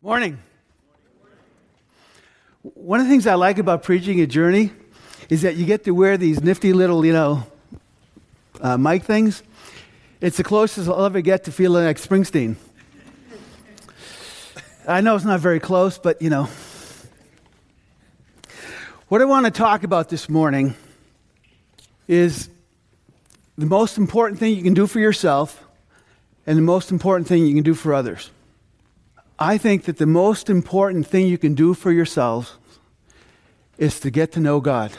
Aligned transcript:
Morning. 0.00 0.38
One 2.62 3.00
of 3.00 3.06
the 3.06 3.10
things 3.10 3.26
I 3.26 3.34
like 3.34 3.58
about 3.58 3.82
preaching 3.82 4.20
a 4.20 4.28
journey 4.28 4.70
is 5.28 5.42
that 5.42 5.56
you 5.56 5.66
get 5.66 5.82
to 5.84 5.90
wear 5.90 6.16
these 6.16 6.40
nifty 6.40 6.72
little, 6.72 7.04
you 7.04 7.12
know, 7.12 7.44
uh, 8.60 8.78
mic 8.78 9.02
things. 9.02 9.42
It's 10.20 10.36
the 10.36 10.44
closest 10.44 10.88
I'll 10.88 11.04
ever 11.04 11.20
get 11.20 11.44
to 11.44 11.52
feeling 11.52 11.84
like 11.84 11.96
Springsteen. 11.96 12.54
I 14.86 15.00
know 15.00 15.16
it's 15.16 15.24
not 15.24 15.40
very 15.40 15.58
close, 15.58 15.98
but 15.98 16.22
you 16.22 16.30
know. 16.30 16.48
What 19.08 19.20
I 19.20 19.24
want 19.24 19.46
to 19.46 19.50
talk 19.50 19.82
about 19.82 20.10
this 20.10 20.28
morning 20.28 20.76
is 22.06 22.48
the 23.56 23.66
most 23.66 23.98
important 23.98 24.38
thing 24.38 24.54
you 24.54 24.62
can 24.62 24.74
do 24.74 24.86
for 24.86 25.00
yourself 25.00 25.66
and 26.46 26.56
the 26.56 26.62
most 26.62 26.92
important 26.92 27.26
thing 27.26 27.44
you 27.44 27.54
can 27.54 27.64
do 27.64 27.74
for 27.74 27.92
others. 27.92 28.30
I 29.38 29.56
think 29.56 29.84
that 29.84 29.98
the 29.98 30.06
most 30.06 30.50
important 30.50 31.06
thing 31.06 31.28
you 31.28 31.38
can 31.38 31.54
do 31.54 31.72
for 31.72 31.92
yourselves 31.92 32.56
is 33.76 34.00
to 34.00 34.10
get 34.10 34.32
to 34.32 34.40
know 34.40 34.60
God, 34.60 34.92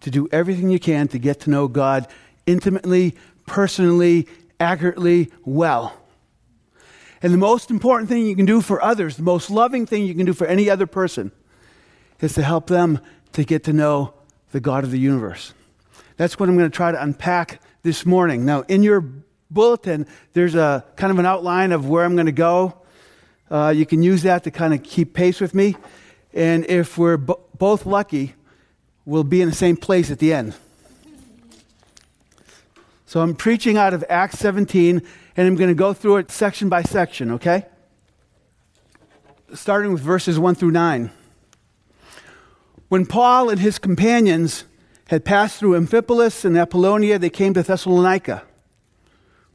to 0.00 0.10
do 0.10 0.28
everything 0.30 0.70
you 0.70 0.78
can 0.78 1.08
to 1.08 1.18
get 1.18 1.40
to 1.40 1.50
know 1.50 1.66
God 1.66 2.06
intimately, 2.44 3.16
personally, 3.46 4.28
accurately, 4.58 5.30
well. 5.44 5.96
And 7.22 7.32
the 7.32 7.38
most 7.38 7.70
important 7.70 8.10
thing 8.10 8.26
you 8.26 8.36
can 8.36 8.46
do 8.46 8.60
for 8.60 8.82
others, 8.82 9.16
the 9.16 9.22
most 9.22 9.50
loving 9.50 9.86
thing 9.86 10.04
you 10.04 10.14
can 10.14 10.26
do 10.26 10.34
for 10.34 10.46
any 10.46 10.68
other 10.68 10.86
person, 10.86 11.32
is 12.20 12.34
to 12.34 12.42
help 12.42 12.66
them 12.66 13.00
to 13.32 13.44
get 13.44 13.64
to 13.64 13.72
know 13.72 14.12
the 14.52 14.60
God 14.60 14.84
of 14.84 14.90
the 14.90 14.98
universe. 14.98 15.54
That's 16.18 16.38
what 16.38 16.50
I'm 16.50 16.56
going 16.56 16.70
to 16.70 16.76
try 16.76 16.92
to 16.92 17.02
unpack 17.02 17.62
this 17.82 18.04
morning. 18.04 18.44
Now, 18.44 18.62
in 18.68 18.82
your 18.82 19.04
bulletin, 19.50 20.06
there's 20.34 20.54
a 20.54 20.84
kind 20.96 21.10
of 21.10 21.18
an 21.18 21.24
outline 21.24 21.72
of 21.72 21.88
where 21.88 22.04
I'm 22.04 22.14
going 22.14 22.26
to 22.26 22.32
go 22.32 22.79
uh, 23.50 23.72
you 23.74 23.84
can 23.84 24.02
use 24.02 24.22
that 24.22 24.44
to 24.44 24.50
kind 24.50 24.72
of 24.72 24.82
keep 24.82 25.12
pace 25.12 25.40
with 25.40 25.54
me. 25.54 25.76
And 26.32 26.64
if 26.66 26.96
we're 26.96 27.16
bo- 27.16 27.40
both 27.58 27.84
lucky, 27.84 28.34
we'll 29.04 29.24
be 29.24 29.42
in 29.42 29.48
the 29.48 29.54
same 29.54 29.76
place 29.76 30.10
at 30.10 30.18
the 30.18 30.32
end. 30.32 30.54
So 33.06 33.20
I'm 33.20 33.34
preaching 33.34 33.76
out 33.76 33.92
of 33.92 34.04
Acts 34.08 34.38
17, 34.38 35.02
and 35.36 35.48
I'm 35.48 35.56
going 35.56 35.68
to 35.68 35.74
go 35.74 35.92
through 35.92 36.18
it 36.18 36.30
section 36.30 36.68
by 36.68 36.82
section, 36.82 37.32
okay? 37.32 37.66
Starting 39.52 39.92
with 39.92 40.00
verses 40.00 40.38
1 40.38 40.54
through 40.54 40.70
9. 40.70 41.10
When 42.88 43.06
Paul 43.06 43.50
and 43.50 43.58
his 43.58 43.80
companions 43.80 44.64
had 45.08 45.24
passed 45.24 45.58
through 45.58 45.72
Amphipolis 45.72 46.44
and 46.44 46.56
Apollonia, 46.56 47.18
they 47.18 47.30
came 47.30 47.52
to 47.54 47.64
Thessalonica, 47.64 48.44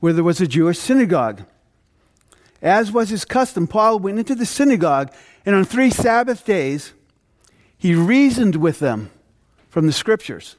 where 0.02 0.12
there 0.12 0.24
was 0.24 0.42
a 0.42 0.48
Jewish 0.48 0.78
synagogue. 0.78 1.44
As 2.62 2.92
was 2.92 3.10
his 3.10 3.26
custom, 3.26 3.68
Paul 3.68 4.00
went 4.00 4.20
into 4.20 4.36
the 4.36 4.46
synagogue, 4.46 5.14
and 5.46 5.56
on 5.56 5.66
three 5.66 5.90
Sabbath 5.90 6.46
days, 6.46 6.94
he 7.78 7.94
reasoned 7.94 8.56
with 8.56 8.80
them 8.80 9.12
from 9.70 9.88
the 9.88 9.94
scriptures, 9.94 10.56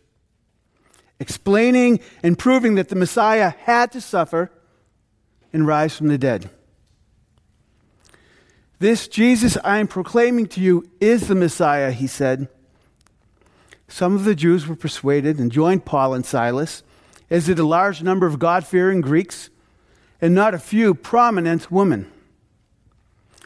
explaining 1.19 2.01
and 2.23 2.39
proving 2.39 2.75
that 2.75 2.89
the 2.89 2.95
Messiah 2.95 3.51
had 3.51 3.91
to 3.93 4.01
suffer 4.01 4.51
and 5.53 5.67
rise 5.67 5.97
from 5.97 6.09
the 6.09 6.19
dead. 6.19 6.51
This 8.79 9.09
Jesus 9.09 9.57
I 9.65 9.79
am 9.79 9.89
proclaiming 9.89 10.47
to 10.49 10.61
you 10.61 10.89
is 11.01 11.29
the 11.29 11.35
Messiah, 11.35 11.93
he 11.93 12.07
said. 12.07 12.49
Some 13.89 14.15
of 14.15 14.25
the 14.25 14.35
Jews 14.35 14.67
were 14.67 14.77
persuaded 14.77 15.39
and 15.39 15.51
joined 15.51 15.87
Paul 15.87 16.13
and 16.13 16.27
Silas, 16.27 16.83
as 17.31 17.47
did 17.47 17.59
a 17.59 17.67
large 17.67 18.03
number 18.03 18.27
of 18.27 18.39
God 18.39 18.67
fearing 18.67 19.01
Greeks 19.01 19.49
and 20.21 20.35
not 20.35 20.55
a 20.55 20.59
few 20.59 20.95
prominent 20.95 21.71
women. 21.71 22.11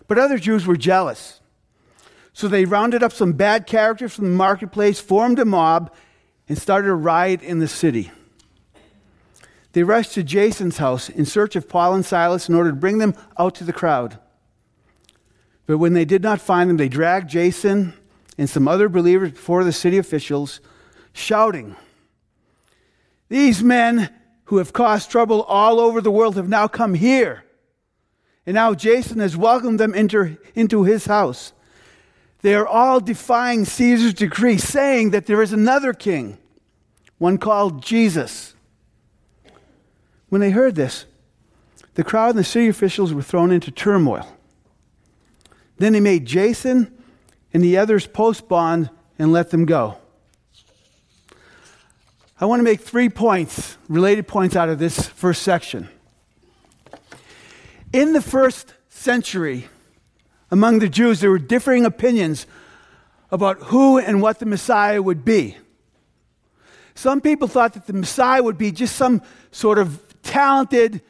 But 0.06 0.18
other 0.18 0.38
Jews 0.38 0.66
were 0.66 0.76
jealous. 0.76 1.40
So 2.32 2.48
they 2.48 2.64
rounded 2.64 3.02
up 3.02 3.12
some 3.12 3.32
bad 3.32 3.66
characters 3.66 4.14
from 4.14 4.24
the 4.24 4.36
marketplace, 4.36 5.00
formed 5.00 5.38
a 5.38 5.44
mob, 5.44 5.92
and 6.48 6.58
started 6.58 6.90
a 6.90 6.94
riot 6.94 7.42
in 7.42 7.58
the 7.58 7.68
city. 7.68 8.10
They 9.72 9.82
rushed 9.82 10.14
to 10.14 10.22
Jason's 10.22 10.78
house 10.78 11.08
in 11.08 11.26
search 11.26 11.54
of 11.54 11.68
Paul 11.68 11.94
and 11.94 12.04
Silas 12.04 12.48
in 12.48 12.54
order 12.54 12.70
to 12.70 12.76
bring 12.76 12.98
them 12.98 13.14
out 13.38 13.54
to 13.56 13.64
the 13.64 13.72
crowd. 13.72 14.18
But 15.66 15.78
when 15.78 15.92
they 15.92 16.04
did 16.04 16.22
not 16.22 16.40
find 16.40 16.68
them, 16.68 16.76
they 16.76 16.88
dragged 16.88 17.30
Jason 17.30 17.94
and 18.36 18.50
some 18.50 18.66
other 18.66 18.88
believers 18.88 19.30
before 19.30 19.62
the 19.62 19.72
city 19.72 19.98
officials, 19.98 20.60
shouting, 21.12 21.76
These 23.28 23.62
men 23.62 24.10
who 24.50 24.56
have 24.56 24.72
caused 24.72 25.08
trouble 25.08 25.42
all 25.42 25.78
over 25.78 26.00
the 26.00 26.10
world 26.10 26.34
have 26.34 26.48
now 26.48 26.66
come 26.66 26.94
here. 26.94 27.44
And 28.44 28.56
now 28.56 28.74
Jason 28.74 29.20
has 29.20 29.36
welcomed 29.36 29.78
them 29.78 29.94
into, 29.94 30.38
into 30.56 30.82
his 30.82 31.06
house. 31.06 31.52
They 32.42 32.56
are 32.56 32.66
all 32.66 32.98
defying 32.98 33.64
Caesar's 33.64 34.12
decree, 34.12 34.58
saying 34.58 35.10
that 35.10 35.26
there 35.26 35.40
is 35.40 35.52
another 35.52 35.92
king, 35.92 36.36
one 37.18 37.38
called 37.38 37.80
Jesus. 37.80 38.54
When 40.30 40.40
they 40.40 40.50
heard 40.50 40.74
this, 40.74 41.06
the 41.94 42.02
crowd 42.02 42.30
and 42.30 42.38
the 42.38 42.44
city 42.44 42.66
officials 42.66 43.14
were 43.14 43.22
thrown 43.22 43.52
into 43.52 43.70
turmoil. 43.70 44.26
Then 45.78 45.92
they 45.92 46.00
made 46.00 46.26
Jason 46.26 46.92
and 47.54 47.62
the 47.62 47.78
others 47.78 48.04
post 48.08 48.48
bond 48.48 48.90
and 49.16 49.32
let 49.32 49.50
them 49.50 49.64
go. 49.64 49.99
I 52.42 52.46
want 52.46 52.60
to 52.60 52.64
make 52.64 52.80
three 52.80 53.10
points, 53.10 53.76
related 53.86 54.26
points 54.26 54.56
out 54.56 54.70
of 54.70 54.78
this 54.78 55.06
first 55.06 55.42
section. 55.42 55.90
In 57.92 58.14
the 58.14 58.22
first 58.22 58.72
century, 58.88 59.68
among 60.50 60.78
the 60.78 60.88
Jews, 60.88 61.20
there 61.20 61.28
were 61.28 61.38
differing 61.38 61.84
opinions 61.84 62.46
about 63.30 63.58
who 63.64 63.98
and 63.98 64.22
what 64.22 64.38
the 64.38 64.46
Messiah 64.46 65.02
would 65.02 65.22
be. 65.22 65.58
Some 66.94 67.20
people 67.20 67.46
thought 67.46 67.74
that 67.74 67.86
the 67.86 67.92
Messiah 67.92 68.42
would 68.42 68.56
be 68.56 68.72
just 68.72 68.96
some 68.96 69.20
sort 69.50 69.76
of 69.76 70.02
talented 70.22 71.02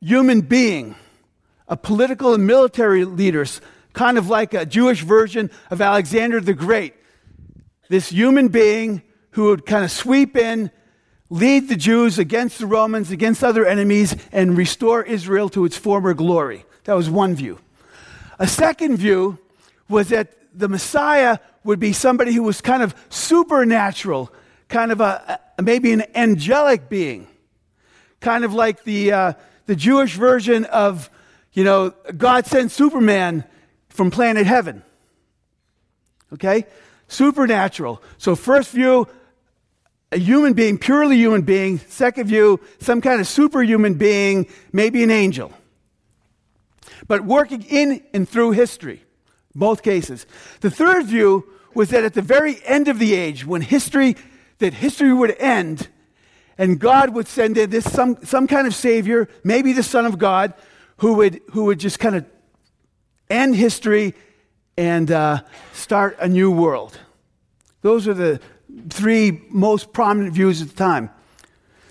human 0.00 0.42
being, 0.42 0.94
a 1.66 1.76
political 1.76 2.34
and 2.34 2.46
military 2.46 3.04
leader, 3.04 3.44
kind 3.92 4.16
of 4.16 4.28
like 4.28 4.54
a 4.54 4.64
Jewish 4.64 5.02
version 5.02 5.50
of 5.68 5.80
Alexander 5.80 6.40
the 6.40 6.54
Great. 6.54 6.94
This 7.88 8.10
human 8.10 8.48
being 8.48 9.02
who 9.32 9.44
would 9.44 9.66
kind 9.66 9.84
of 9.84 9.90
sweep 9.90 10.36
in, 10.36 10.70
lead 11.30 11.68
the 11.68 11.76
Jews 11.76 12.18
against 12.18 12.58
the 12.58 12.66
Romans, 12.66 13.10
against 13.10 13.44
other 13.44 13.66
enemies, 13.66 14.16
and 14.32 14.56
restore 14.56 15.02
Israel 15.02 15.48
to 15.50 15.64
its 15.64 15.76
former 15.76 16.14
glory. 16.14 16.64
That 16.84 16.94
was 16.94 17.10
one 17.10 17.34
view. 17.34 17.58
A 18.38 18.46
second 18.46 18.96
view 18.96 19.38
was 19.88 20.08
that 20.08 20.34
the 20.54 20.68
Messiah 20.68 21.38
would 21.64 21.78
be 21.78 21.92
somebody 21.92 22.32
who 22.32 22.42
was 22.42 22.60
kind 22.60 22.82
of 22.82 22.94
supernatural, 23.10 24.32
kind 24.68 24.92
of 24.92 25.00
a, 25.00 25.40
a 25.58 25.62
maybe 25.62 25.92
an 25.92 26.04
angelic 26.14 26.88
being, 26.88 27.26
kind 28.20 28.44
of 28.44 28.54
like 28.54 28.84
the, 28.84 29.12
uh, 29.12 29.32
the 29.66 29.76
Jewish 29.76 30.14
version 30.14 30.64
of, 30.66 31.10
you 31.52 31.64
know, 31.64 31.90
God 32.16 32.46
sent 32.46 32.70
Superman 32.70 33.44
from 33.88 34.10
planet 34.10 34.46
heaven. 34.46 34.82
Okay? 36.32 36.66
Supernatural. 37.08 38.02
So, 38.18 38.34
first 38.36 38.70
view, 38.70 39.08
a 40.10 40.18
human 40.18 40.54
being, 40.54 40.78
purely 40.78 41.16
human 41.16 41.42
being. 41.42 41.78
Second 41.78 42.26
view, 42.26 42.60
some 42.80 43.00
kind 43.00 43.20
of 43.20 43.26
superhuman 43.26 43.94
being, 43.94 44.46
maybe 44.72 45.02
an 45.02 45.10
angel. 45.10 45.52
But 47.06 47.24
working 47.24 47.62
in 47.62 48.02
and 48.12 48.28
through 48.28 48.52
history, 48.52 49.02
both 49.54 49.82
cases. 49.82 50.26
The 50.60 50.70
third 50.70 51.06
view 51.06 51.46
was 51.74 51.90
that 51.90 52.04
at 52.04 52.14
the 52.14 52.22
very 52.22 52.58
end 52.64 52.88
of 52.88 52.98
the 52.98 53.14
age, 53.14 53.44
when 53.44 53.60
history, 53.62 54.16
that 54.58 54.74
history 54.74 55.12
would 55.12 55.36
end, 55.38 55.88
and 56.56 56.78
God 56.78 57.14
would 57.14 57.28
send 57.28 57.56
in 57.56 57.70
this 57.70 57.90
some, 57.90 58.24
some 58.24 58.46
kind 58.46 58.66
of 58.66 58.74
savior, 58.74 59.28
maybe 59.44 59.72
the 59.72 59.82
Son 59.82 60.06
of 60.06 60.18
God, 60.18 60.54
who 60.98 61.14
would, 61.14 61.40
who 61.50 61.64
would 61.64 61.78
just 61.78 61.98
kind 61.98 62.16
of 62.16 62.24
end 63.30 63.54
history 63.54 64.14
and 64.76 65.10
uh, 65.10 65.42
start 65.72 66.16
a 66.20 66.28
new 66.28 66.50
world. 66.50 66.98
Those 67.82 68.08
are 68.08 68.14
the 68.14 68.40
three 68.88 69.42
most 69.50 69.92
prominent 69.92 70.34
views 70.34 70.62
at 70.62 70.68
the 70.68 70.74
time. 70.74 71.10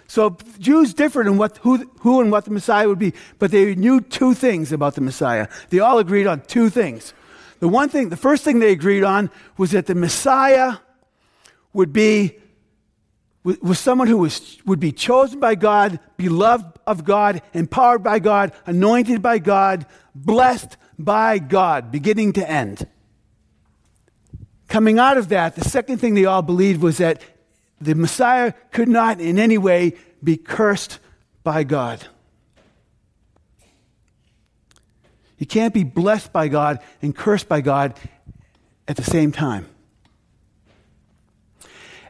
So 0.08 0.38
Jews 0.60 0.94
differed 0.94 1.28
in 1.28 1.38
what, 1.38 1.58
who, 1.58 1.90
who 2.00 2.22
and 2.22 2.32
what 2.32 2.46
the 2.46 2.52
Messiah 2.52 2.88
would 2.88 3.00
be, 3.00 3.14
but 3.40 3.52
they 3.52 3.76
knew 3.76 4.00
two 4.00 4.34
things 4.34 4.72
about 4.72 4.96
the 4.96 5.02
Messiah. 5.02 5.48
They 5.70 5.80
all 5.80 6.00
agreed 6.00 6.28
on 6.28 6.42
two 6.42 6.70
things. 6.70 7.14
The 7.60 7.68
one 7.68 7.90
thing, 7.90 8.10
the 8.10 8.18
first 8.18 8.44
thing 8.44 8.60
they 8.60 8.72
agreed 8.72 9.04
on 9.04 9.30
was 9.58 9.72
that 9.72 9.88
the 9.88 9.96
Messiah 9.96 10.78
would 11.74 11.92
be 11.92 12.38
was 13.62 13.80
someone 13.80 14.10
who 14.10 14.18
was, 14.18 14.58
would 14.66 14.80
be 14.80 14.92
chosen 14.92 15.40
by 15.40 15.56
God, 15.56 16.02
beloved 16.18 16.80
of 16.86 17.06
God, 17.06 17.42
empowered 17.54 18.04
by 18.04 18.20
God, 18.20 18.52
anointed 18.66 19.22
by 19.22 19.40
God, 19.40 19.86
blessed 20.14 20.76
by 21.00 21.40
God, 21.40 21.90
beginning 21.90 22.34
to 22.34 22.50
end. 22.50 22.86
Coming 24.68 25.00
out 25.00 25.18
of 25.18 25.30
that, 25.30 25.56
the 25.56 25.64
second 25.64 26.00
thing 26.00 26.14
they 26.14 26.26
all 26.26 26.42
believed 26.42 26.82
was 26.82 26.98
that 26.98 27.22
the 27.80 27.96
Messiah 27.96 28.54
could 28.72 28.90
not 28.90 29.22
in 29.22 29.40
any 29.40 29.58
way 29.58 29.94
be 30.24 30.36
cursed 30.36 31.00
by 31.44 31.64
God. 31.64 32.06
You 35.38 35.46
can't 35.46 35.74
be 35.74 35.84
blessed 35.84 36.34
by 36.34 36.48
God 36.48 36.80
and 37.02 37.16
cursed 37.16 37.48
by 37.48 37.62
God 37.62 37.98
at 38.88 38.98
the 38.98 39.04
same 39.04 39.32
time. 39.32 39.68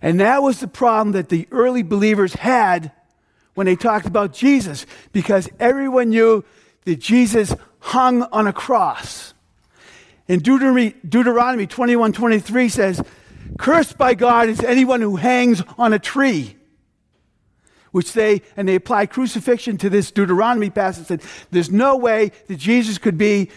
And 0.02 0.20
that 0.20 0.42
was 0.42 0.60
the 0.60 0.68
problem 0.68 1.12
that 1.14 1.30
the 1.30 1.48
early 1.52 1.84
believers 1.84 2.34
had 2.34 2.92
when 3.56 3.66
they 3.66 3.76
talked 3.76 4.06
about 4.06 4.34
Jesus, 4.34 4.86
because 5.12 5.50
everyone 5.60 6.12
knew 6.12 6.46
that 6.86 7.00
Jesus 7.00 7.56
hung 7.80 8.22
on 8.24 8.48
a 8.48 8.54
cross. 8.54 9.34
In 10.28 10.40
Deuteronomy, 10.40 10.94
Deuteronomy 11.08 11.68
21 11.68 12.14
23 12.14 12.70
says, 12.70 13.02
Cursed 13.58 13.98
by 13.98 14.14
God 14.14 14.50
is 14.50 14.62
anyone 14.62 15.02
who 15.02 15.16
hangs 15.16 15.64
on 15.78 15.94
a 15.94 16.00
tree. 16.00 16.56
Which 17.92 18.14
they, 18.14 18.42
and 18.58 18.68
they 18.68 18.76
apply 18.76 19.06
crucifixion 19.06 19.78
to 19.78 19.90
this 19.90 20.12
Deuteronomy 20.12 20.70
passage, 20.70 21.08
said, 21.08 21.22
there's 21.52 21.72
no 21.72 21.96
way 21.96 22.32
that 22.48 22.58
Jesus 22.58 22.98
could 22.98 23.18
be 23.18 23.50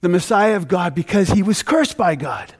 the 0.00 0.08
Messiah 0.08 0.56
of 0.56 0.68
God 0.68 0.94
because 0.94 1.28
he 1.30 1.42
was 1.42 1.62
cursed 1.62 1.96
by 1.96 2.14
God. 2.14 2.54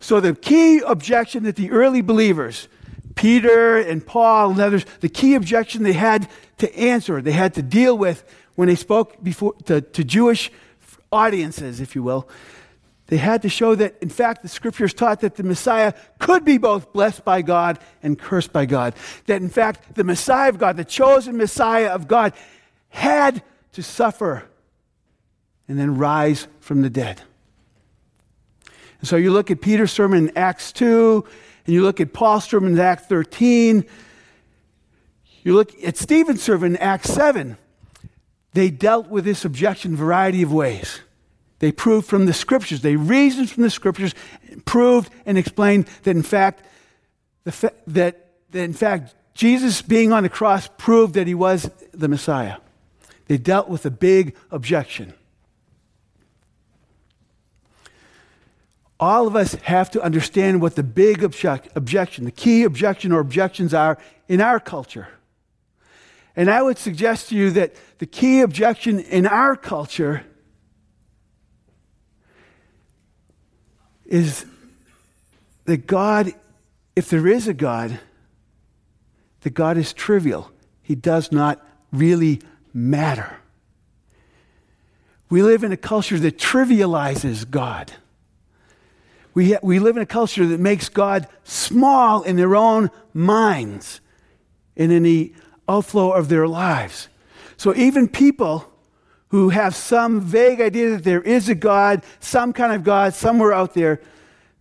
So, 0.00 0.18
the 0.18 0.34
key 0.34 0.80
objection 0.84 1.44
that 1.44 1.54
the 1.54 1.70
early 1.70 2.02
believers, 2.02 2.66
Peter 3.14 3.78
and 3.78 4.04
Paul 4.04 4.50
and 4.50 4.60
others, 4.60 4.84
the 5.00 5.08
key 5.08 5.36
objection 5.36 5.84
they 5.84 5.92
had 5.92 6.28
to 6.58 6.76
answer, 6.76 7.22
they 7.22 7.32
had 7.32 7.54
to 7.54 7.62
deal 7.62 7.96
with 7.96 8.24
when 8.56 8.68
they 8.68 8.74
spoke 8.74 9.22
before, 9.22 9.54
to, 9.66 9.80
to 9.80 10.04
Jewish 10.04 10.50
audiences, 11.12 11.80
if 11.80 11.94
you 11.94 12.02
will, 12.02 12.28
they 13.06 13.18
had 13.18 13.42
to 13.42 13.48
show 13.48 13.74
that, 13.74 13.96
in 14.00 14.08
fact, 14.08 14.42
the 14.42 14.48
scriptures 14.48 14.94
taught 14.94 15.20
that 15.20 15.34
the 15.34 15.42
Messiah 15.42 15.92
could 16.18 16.44
be 16.44 16.56
both 16.56 16.92
blessed 16.92 17.24
by 17.24 17.42
God 17.42 17.78
and 18.02 18.18
cursed 18.18 18.52
by 18.52 18.64
God. 18.64 18.94
That, 19.26 19.42
in 19.42 19.50
fact, 19.50 19.96
the 19.96 20.04
Messiah 20.04 20.48
of 20.48 20.58
God, 20.58 20.76
the 20.76 20.84
chosen 20.84 21.36
Messiah 21.36 21.88
of 21.88 22.08
God, 22.08 22.32
had 22.88 23.42
to 23.72 23.82
suffer 23.82 24.48
and 25.68 25.78
then 25.78 25.98
rise 25.98 26.46
from 26.60 26.82
the 26.82 26.90
dead. 26.90 27.20
And 29.00 29.08
so 29.08 29.16
you 29.16 29.32
look 29.32 29.50
at 29.50 29.60
Peter's 29.60 29.92
sermon 29.92 30.28
in 30.28 30.38
Acts 30.38 30.72
2, 30.72 31.24
and 31.66 31.74
you 31.74 31.82
look 31.82 32.00
at 32.00 32.12
Paul's 32.12 32.44
sermon 32.44 32.72
in 32.72 32.78
Acts 32.78 33.06
13, 33.06 33.84
you 35.42 35.54
look 35.54 35.72
at 35.84 35.96
Stephen's 35.96 36.42
sermon 36.42 36.76
in 36.76 36.76
Acts 36.78 37.10
7. 37.10 37.58
They 38.52 38.70
dealt 38.70 39.08
with 39.08 39.24
this 39.24 39.44
objection 39.44 39.96
variety 39.96 40.42
of 40.42 40.52
ways. 40.52 41.00
They 41.58 41.72
proved 41.72 42.08
from 42.08 42.26
the 42.26 42.32
scriptures, 42.32 42.80
they 42.80 42.96
reasoned 42.96 43.50
from 43.50 43.62
the 43.62 43.70
scriptures, 43.70 44.14
proved 44.64 45.10
and 45.24 45.38
explained 45.38 45.86
that 46.02 46.16
in 46.16 46.22
fact, 46.22 46.64
fa- 47.48 47.72
that, 47.86 48.30
that 48.50 48.62
in 48.62 48.72
fact 48.72 49.14
Jesus 49.34 49.80
being 49.80 50.12
on 50.12 50.24
the 50.24 50.28
cross 50.28 50.68
proved 50.76 51.14
that 51.14 51.26
he 51.26 51.34
was 51.34 51.70
the 51.92 52.08
Messiah. 52.08 52.56
They 53.26 53.38
dealt 53.38 53.68
with 53.68 53.86
a 53.86 53.90
big 53.90 54.36
objection. 54.50 55.14
all 59.02 59.26
of 59.26 59.34
us 59.34 59.54
have 59.64 59.90
to 59.90 60.00
understand 60.00 60.62
what 60.62 60.76
the 60.76 60.82
big 60.84 61.24
object, 61.24 61.68
objection, 61.74 62.24
the 62.24 62.30
key 62.30 62.62
objection 62.62 63.10
or 63.10 63.18
objections 63.18 63.74
are 63.74 63.98
in 64.28 64.40
our 64.40 64.60
culture. 64.60 65.08
And 66.34 66.50
I 66.50 66.62
would 66.62 66.78
suggest 66.78 67.28
to 67.28 67.36
you 67.36 67.50
that 67.50 67.74
the 67.98 68.06
key 68.06 68.40
objection 68.40 69.00
in 69.00 69.26
our 69.26 69.54
culture 69.54 70.24
is 74.06 74.46
that 75.64 75.86
God, 75.86 76.32
if 76.96 77.08
there 77.10 77.26
is 77.26 77.48
a 77.48 77.54
God, 77.54 77.98
that 79.42 79.50
God 79.50 79.76
is 79.76 79.92
trivial. 79.92 80.50
He 80.82 80.94
does 80.94 81.32
not 81.32 81.64
really 81.92 82.40
matter. 82.72 83.36
We 85.28 85.42
live 85.42 85.64
in 85.64 85.72
a 85.72 85.76
culture 85.76 86.18
that 86.18 86.38
trivializes 86.38 87.48
God. 87.48 87.92
We, 89.34 89.56
we 89.62 89.78
live 89.78 89.96
in 89.96 90.02
a 90.02 90.06
culture 90.06 90.46
that 90.46 90.60
makes 90.60 90.88
God 90.88 91.26
small 91.44 92.22
in 92.22 92.36
their 92.36 92.54
own 92.54 92.90
minds 93.14 94.00
and 94.76 94.92
in 94.92 95.04
the 95.04 95.32
outflow 95.68 96.12
of 96.12 96.28
their 96.28 96.46
lives. 96.46 97.08
So 97.56 97.74
even 97.74 98.08
people 98.08 98.70
who 99.28 99.48
have 99.48 99.74
some 99.74 100.20
vague 100.20 100.60
idea 100.60 100.90
that 100.90 101.04
there 101.04 101.22
is 101.22 101.48
a 101.48 101.54
God, 101.54 102.04
some 102.20 102.52
kind 102.52 102.72
of 102.72 102.84
God 102.84 103.14
somewhere 103.14 103.52
out 103.52 103.74
there, 103.74 104.00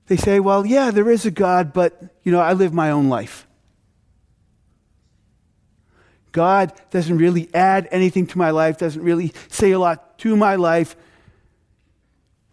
they 0.08 0.16
say, 0.18 0.40
well, 0.40 0.66
yeah, 0.66 0.92
there 0.92 1.10
is 1.10 1.26
a 1.26 1.32
God, 1.32 1.74
but, 1.74 2.02
you 2.24 2.32
know, 2.32 2.40
I 2.40 2.54
live 2.54 2.74
my 2.74 2.92
own 2.92 3.10
life. 3.10 3.48
God 6.32 6.72
doesn't 6.90 7.18
really 7.18 7.50
add 7.54 7.88
anything 7.92 8.26
to 8.28 8.38
my 8.38 8.52
life, 8.52 8.78
doesn't 8.78 9.04
really 9.04 9.34
say 9.50 9.72
a 9.72 9.80
lot 9.80 10.18
to 10.20 10.36
my 10.36 10.56
life. 10.56 10.96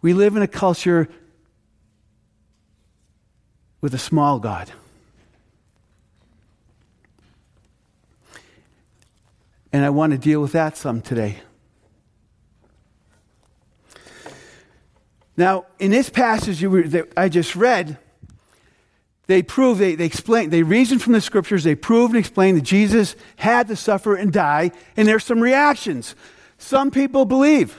We 0.01 0.13
live 0.13 0.35
in 0.35 0.41
a 0.41 0.47
culture 0.47 1.07
with 3.81 3.93
a 3.93 3.97
small 3.97 4.39
God. 4.39 4.71
And 9.71 9.85
I 9.85 9.89
want 9.89 10.11
to 10.13 10.17
deal 10.17 10.41
with 10.41 10.53
that 10.53 10.77
some 10.77 11.01
today. 11.01 11.37
Now, 15.37 15.67
in 15.79 15.91
this 15.91 16.09
passage 16.09 16.61
were, 16.63 16.83
that 16.83 17.13
I 17.15 17.29
just 17.29 17.55
read, 17.55 17.97
they 19.27 19.43
prove, 19.43 19.77
they, 19.77 19.95
they 19.95 20.05
explain, 20.05 20.49
they 20.49 20.63
reason 20.63 20.99
from 20.99 21.13
the 21.13 21.21
scriptures, 21.21 21.63
they 21.63 21.75
prove 21.75 22.09
and 22.09 22.19
explain 22.19 22.55
that 22.55 22.63
Jesus 22.63 23.15
had 23.37 23.67
to 23.67 23.75
suffer 23.75 24.15
and 24.15 24.33
die, 24.33 24.71
and 24.97 25.07
there's 25.07 25.23
some 25.23 25.39
reactions. 25.39 26.15
Some 26.57 26.91
people 26.91 27.25
believe. 27.25 27.77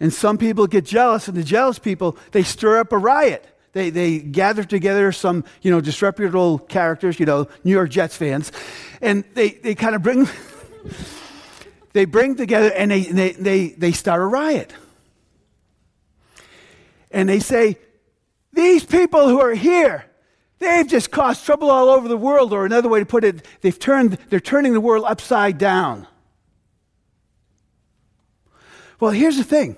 And 0.00 0.12
some 0.12 0.36
people 0.36 0.66
get 0.66 0.84
jealous, 0.84 1.28
and 1.28 1.36
the 1.36 1.42
jealous 1.44 1.78
people, 1.78 2.18
they 2.32 2.42
stir 2.42 2.80
up 2.80 2.92
a 2.92 2.98
riot. 2.98 3.46
They, 3.78 3.90
they 3.90 4.18
gather 4.18 4.64
together 4.64 5.12
some, 5.12 5.44
you 5.62 5.70
know, 5.70 5.80
disreputable 5.80 6.58
characters, 6.58 7.20
you 7.20 7.26
know, 7.26 7.46
New 7.62 7.70
York 7.70 7.90
Jets 7.90 8.16
fans, 8.16 8.50
and 9.00 9.22
they, 9.34 9.50
they 9.50 9.76
kind 9.76 9.94
of 9.94 10.02
bring, 10.02 10.28
they 11.92 12.04
bring 12.04 12.34
together 12.34 12.72
and 12.72 12.90
they, 12.90 13.02
they, 13.02 13.32
they, 13.34 13.68
they 13.68 13.92
start 13.92 14.20
a 14.20 14.26
riot. 14.26 14.72
And 17.12 17.28
they 17.28 17.38
say, 17.38 17.78
these 18.52 18.84
people 18.84 19.28
who 19.28 19.40
are 19.40 19.54
here, 19.54 20.06
they've 20.58 20.88
just 20.88 21.12
caused 21.12 21.44
trouble 21.46 21.70
all 21.70 21.88
over 21.88 22.08
the 22.08 22.16
world, 22.16 22.52
or 22.52 22.66
another 22.66 22.88
way 22.88 22.98
to 22.98 23.06
put 23.06 23.22
it, 23.22 23.46
they've 23.60 23.78
turned, 23.78 24.18
they're 24.28 24.40
turning 24.40 24.72
the 24.72 24.80
world 24.80 25.04
upside 25.06 25.56
down. 25.56 26.08
Well, 28.98 29.12
here's 29.12 29.36
the 29.36 29.44
thing. 29.44 29.76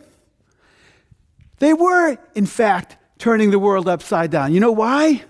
They 1.58 1.74
were, 1.74 2.16
in 2.34 2.46
fact, 2.46 2.96
turning 3.20 3.50
the 3.50 3.58
world 3.58 3.88
upside 3.88 4.30
down. 4.30 4.52
You 4.52 4.60
know 4.60 4.72
why? 4.72 5.22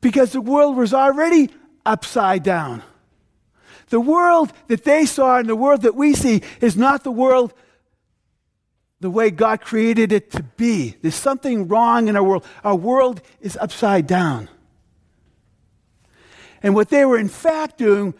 Because 0.00 0.32
the 0.32 0.40
world 0.40 0.76
was 0.76 0.92
already 0.92 1.50
upside 1.86 2.42
down. 2.42 2.82
The 3.88 4.00
world 4.00 4.52
that 4.66 4.84
they 4.84 5.06
saw 5.06 5.38
and 5.38 5.48
the 5.48 5.56
world 5.56 5.82
that 5.82 5.94
we 5.94 6.14
see 6.14 6.42
is 6.60 6.76
not 6.76 7.04
the 7.04 7.10
world 7.10 7.54
the 9.00 9.08
way 9.08 9.30
God 9.30 9.60
created 9.60 10.12
it 10.12 10.32
to 10.32 10.42
be. 10.42 10.96
There's 11.00 11.14
something 11.14 11.68
wrong 11.68 12.08
in 12.08 12.16
our 12.16 12.22
world. 12.22 12.44
Our 12.64 12.74
world 12.74 13.22
is 13.40 13.56
upside 13.56 14.06
down. 14.06 14.50
And 16.62 16.74
what 16.74 16.88
they 16.90 17.04
were 17.04 17.18
in 17.18 17.28
fact 17.28 17.78
doing 17.78 18.12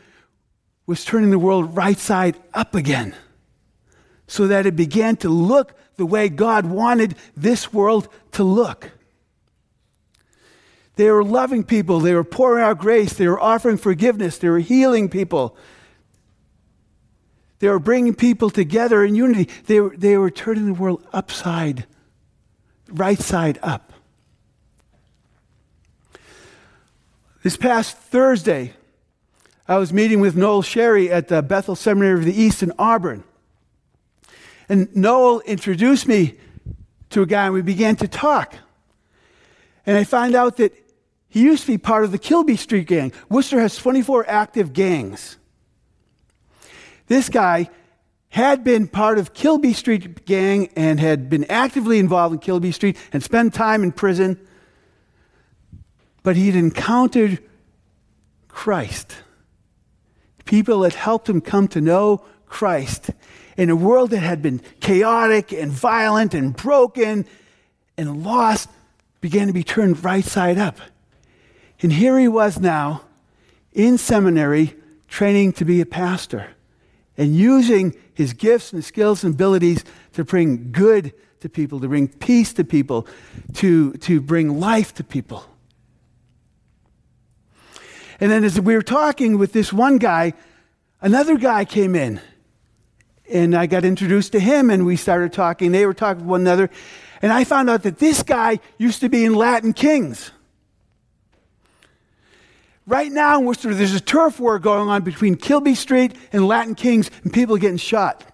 was 0.87 1.04
turning 1.04 1.30
the 1.30 1.38
world 1.38 1.76
right 1.76 1.99
side 1.99 2.37
up 2.54 2.75
again 2.75 3.14
so 4.28 4.47
that 4.47 4.66
it 4.66 4.76
began 4.76 5.16
to 5.16 5.28
look 5.28 5.75
the 5.97 6.07
way 6.07 6.28
God 6.28 6.64
wanted 6.64 7.16
this 7.37 7.73
world 7.73 8.09
to 8.38 8.45
look. 8.45 8.92
They 10.95 11.11
were 11.11 11.25
loving 11.25 11.64
people, 11.64 11.99
they 12.00 12.14
were 12.14 12.25
pouring 12.25 12.64
out 12.64 12.78
grace, 12.78 13.12
they 13.12 13.28
were 13.28 13.40
offering 13.40 13.76
forgiveness, 13.76 14.38
they 14.38 14.49
were 14.49 14.61
healing 14.61 15.09
people. 15.09 15.57
They 17.59 17.68
were 17.68 17.80
bringing 17.80 18.14
people 18.14 18.50
together 18.50 19.04
in 19.04 19.16
unity. 19.16 19.49
They 19.66 19.80
were, 19.80 19.97
they 19.97 20.16
were 20.16 20.30
turning 20.30 20.66
the 20.66 20.75
world 20.75 21.04
upside, 21.12 21.87
right 22.88 23.18
side 23.18 23.59
up. 23.64 23.92
This 27.42 27.57
past 27.57 27.97
Thursday, 27.97 28.75
I 29.66 29.78
was 29.78 29.92
meeting 29.92 30.21
with 30.21 30.37
Noel 30.37 30.62
Sherry 30.62 31.11
at 31.11 31.26
the 31.26 31.42
Bethel 31.42 31.75
Seminary 31.75 32.21
of 32.21 32.25
the 32.25 32.40
East 32.40 32.62
in 32.62 32.73
Auburn. 32.78 33.25
And 34.68 34.95
Noel 34.95 35.40
introduced 35.40 36.07
me 36.07 36.38
to 37.11 37.23
a 37.23 37.27
guy, 37.27 37.47
and 37.47 37.55
we 37.55 37.62
began 37.62 37.97
to 37.97 38.09
talk. 38.09 38.55
And 39.87 39.97
I 39.97 40.05
found 40.05 40.35
out 40.35 40.59
that 40.59 40.75
he 41.29 41.43
used 41.43 41.62
to 41.62 41.73
be 41.73 41.79
part 41.79 42.05
of 42.05 42.12
the 42.12 42.19
Kilby 42.19 42.57
Street 42.57 42.87
Gang. 42.87 43.12
Worcester 43.29 43.61
has 43.61 43.77
24 43.77 44.29
active 44.29 44.73
gangs. 44.73 45.37
This 47.07 47.29
guy 47.29 47.71
had 48.31 48.62
been 48.62 48.87
part 48.87 49.19
of 49.19 49.33
Kilby 49.33 49.73
Street 49.73 50.27
Gang 50.27 50.69
and 50.77 51.00
had 51.00 51.31
been 51.31 51.45
actively 51.45 51.99
involved 51.99 52.35
in 52.35 52.38
Kilby 52.41 52.73
Street 52.73 52.97
and 53.12 53.23
spent 53.23 53.55
time 53.55 53.83
in 53.83 53.93
prison. 53.93 54.38
But 56.23 56.37
he'd 56.37 56.57
encountered 56.57 57.43
Christ. 58.49 59.17
People 60.45 60.81
that 60.81 60.95
helped 60.95 61.29
him 61.29 61.41
come 61.41 61.69
to 61.69 61.81
know 61.81 62.25
Christ 62.47 63.11
in 63.59 63.69
a 63.69 63.77
world 63.77 64.11
that 64.11 64.21
had 64.21 64.41
been 64.41 64.62
chaotic 64.81 65.53
and 65.53 65.71
violent 65.71 66.33
and 66.33 66.57
broken 66.57 67.27
and 67.99 68.23
lost 68.23 68.71
began 69.21 69.49
to 69.49 69.53
be 69.53 69.65
turned 69.65 70.03
right 70.05 70.25
side 70.25 70.57
up. 70.57 70.79
And 71.83 71.93
here 71.93 72.17
he 72.19 72.29
was 72.29 72.61
now 72.61 73.03
in 73.73 73.99
seminary 73.99 74.75
training 75.09 75.55
to 75.55 75.65
be 75.65 75.81
a 75.81 75.87
pastor 75.87 76.50
and 77.17 77.35
using 77.35 77.97
his 78.15 78.33
gifts 78.33 78.73
and 78.73 78.85
skills 78.85 79.25
and 79.25 79.35
abilities 79.35 79.85
to 80.12 80.25
bring 80.25 80.71
good 80.71 81.12
to 81.41 81.49
people, 81.49 81.81
to 81.81 81.88
bring 81.88 82.07
peace 82.07 82.53
to 82.53 82.65
people, 82.65 83.09
to, 83.55 83.93
to 83.95 84.21
bring 84.21 84.61
life 84.61 84.95
to 84.95 85.05
people. 85.05 85.45
And 88.21 88.31
then 88.31 88.45
as 88.45 88.61
we 88.61 88.77
were 88.77 88.83
talking 88.83 89.37
with 89.37 89.53
this 89.53 89.73
one 89.73 89.99
guy, 89.99 90.35
another 91.00 91.37
guy 91.37 91.65
came 91.65 91.97
in. 91.97 92.21
And 93.31 93.55
I 93.55 93.67
got 93.67 93.85
introduced 93.85 94.33
to 94.33 94.41
him, 94.41 94.71
and 94.71 94.87
we 94.87 94.97
started 94.97 95.33
talking. 95.33 95.73
They 95.73 95.87
were 95.87 95.95
talking 95.95 96.23
to 96.23 96.29
one 96.29 96.41
another. 96.41 96.71
And 97.21 97.33
I 97.33 97.45
found 97.45 97.69
out 97.69 97.83
that 97.83 97.99
this 97.99 98.23
guy 98.23 98.61
used 98.79 99.01
to 99.01 99.09
be 99.09 99.25
in 99.25 99.35
Latin 99.35 99.73
Kings. 99.73 100.31
Right 102.87 103.13
now 103.13 103.39
in 103.39 103.45
Worcester, 103.45 103.75
there's 103.75 103.93
a 103.93 104.01
turf 104.01 104.41
war 104.41 104.59
going 104.59 104.89
on 104.89 105.03
between 105.03 105.37
Kilby 105.37 105.75
Street 105.75 106.15
and 106.33 106.49
Latin 106.49 106.75
Kings, 106.75 107.11
and 107.23 107.31
people 107.33 107.57
are 107.57 107.59
getting 107.59 107.77
shot. 107.77 108.25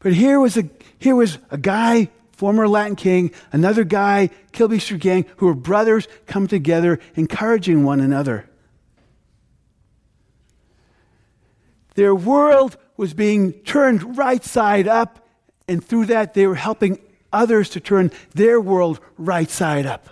But 0.00 0.14
here 0.14 0.40
was 0.40 0.56
a, 0.56 0.70
here 0.98 1.14
was 1.14 1.36
a 1.50 1.58
guy, 1.58 2.08
former 2.32 2.66
Latin 2.66 2.96
king, 2.96 3.32
another 3.52 3.84
guy, 3.84 4.30
Kilby 4.52 4.78
Street 4.78 5.02
gang, 5.02 5.26
who 5.36 5.46
were 5.46 5.54
brothers, 5.54 6.08
come 6.26 6.46
together, 6.46 6.98
encouraging 7.14 7.84
one 7.84 8.00
another. 8.00 8.48
Their 11.98 12.14
world 12.14 12.76
was 12.96 13.12
being 13.12 13.52
turned 13.52 14.16
right 14.16 14.44
side 14.44 14.86
up, 14.86 15.18
and 15.66 15.84
through 15.84 16.06
that, 16.06 16.32
they 16.32 16.46
were 16.46 16.54
helping 16.54 17.00
others 17.32 17.70
to 17.70 17.80
turn 17.80 18.12
their 18.36 18.60
world 18.60 19.00
right 19.16 19.50
side 19.50 19.84
up. 19.84 20.08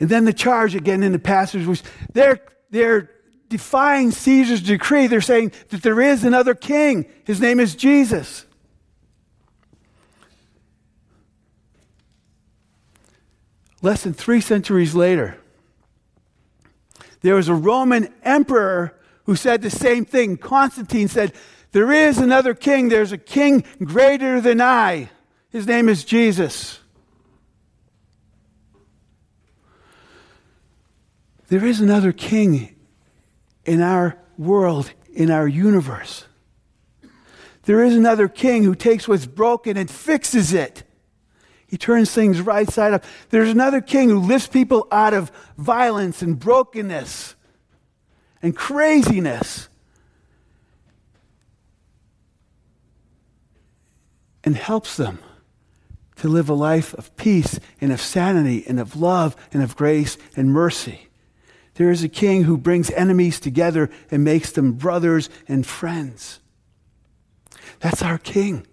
And 0.00 0.08
then 0.08 0.24
the 0.24 0.32
charge 0.32 0.74
again 0.74 1.04
in 1.04 1.12
the 1.12 1.20
passage 1.20 1.64
was 1.64 1.84
they're, 2.12 2.40
they're 2.70 3.12
defying 3.48 4.10
Caesar's 4.10 4.60
decree. 4.60 5.06
They're 5.06 5.20
saying 5.20 5.52
that 5.68 5.84
there 5.84 6.00
is 6.00 6.24
another 6.24 6.56
king. 6.56 7.06
His 7.22 7.40
name 7.40 7.60
is 7.60 7.76
Jesus. 7.76 8.44
Less 13.82 14.02
than 14.02 14.14
three 14.14 14.40
centuries 14.40 14.96
later, 14.96 15.38
there 17.22 17.34
was 17.34 17.48
a 17.48 17.54
Roman 17.54 18.12
emperor 18.22 18.98
who 19.24 19.36
said 19.36 19.62
the 19.62 19.70
same 19.70 20.04
thing. 20.04 20.36
Constantine 20.36 21.08
said, 21.08 21.32
There 21.72 21.92
is 21.92 22.18
another 22.18 22.54
king. 22.54 22.88
There's 22.88 23.12
a 23.12 23.18
king 23.18 23.64
greater 23.82 24.40
than 24.40 24.60
I. 24.60 25.10
His 25.50 25.66
name 25.66 25.88
is 25.88 26.04
Jesus. 26.04 26.80
There 31.48 31.64
is 31.64 31.80
another 31.80 32.12
king 32.12 32.74
in 33.64 33.80
our 33.80 34.18
world, 34.36 34.92
in 35.12 35.30
our 35.30 35.46
universe. 35.46 36.24
There 37.64 37.84
is 37.84 37.96
another 37.96 38.28
king 38.28 38.62
who 38.62 38.74
takes 38.74 39.08
what's 39.08 39.26
broken 39.26 39.76
and 39.76 39.90
fixes 39.90 40.52
it. 40.52 40.84
He 41.66 41.76
turns 41.76 42.12
things 42.12 42.40
right 42.40 42.68
side 42.68 42.92
up. 42.92 43.04
There's 43.30 43.50
another 43.50 43.80
king 43.80 44.08
who 44.08 44.20
lifts 44.20 44.46
people 44.46 44.86
out 44.92 45.14
of 45.14 45.32
violence 45.58 46.22
and 46.22 46.38
brokenness 46.38 47.34
and 48.40 48.56
craziness 48.56 49.68
and 54.44 54.56
helps 54.56 54.96
them 54.96 55.18
to 56.16 56.28
live 56.28 56.48
a 56.48 56.54
life 56.54 56.94
of 56.94 57.14
peace 57.16 57.58
and 57.80 57.92
of 57.92 58.00
sanity 58.00 58.64
and 58.66 58.78
of 58.78 58.96
love 58.96 59.36
and 59.52 59.62
of 59.62 59.76
grace 59.76 60.16
and 60.36 60.52
mercy. 60.52 61.08
There 61.74 61.90
is 61.90 62.02
a 62.02 62.08
king 62.08 62.44
who 62.44 62.56
brings 62.56 62.90
enemies 62.92 63.40
together 63.40 63.90
and 64.10 64.24
makes 64.24 64.52
them 64.52 64.72
brothers 64.72 65.28
and 65.48 65.66
friends. 65.66 66.40
That's 67.80 68.02
our 68.02 68.18
king. 68.18 68.66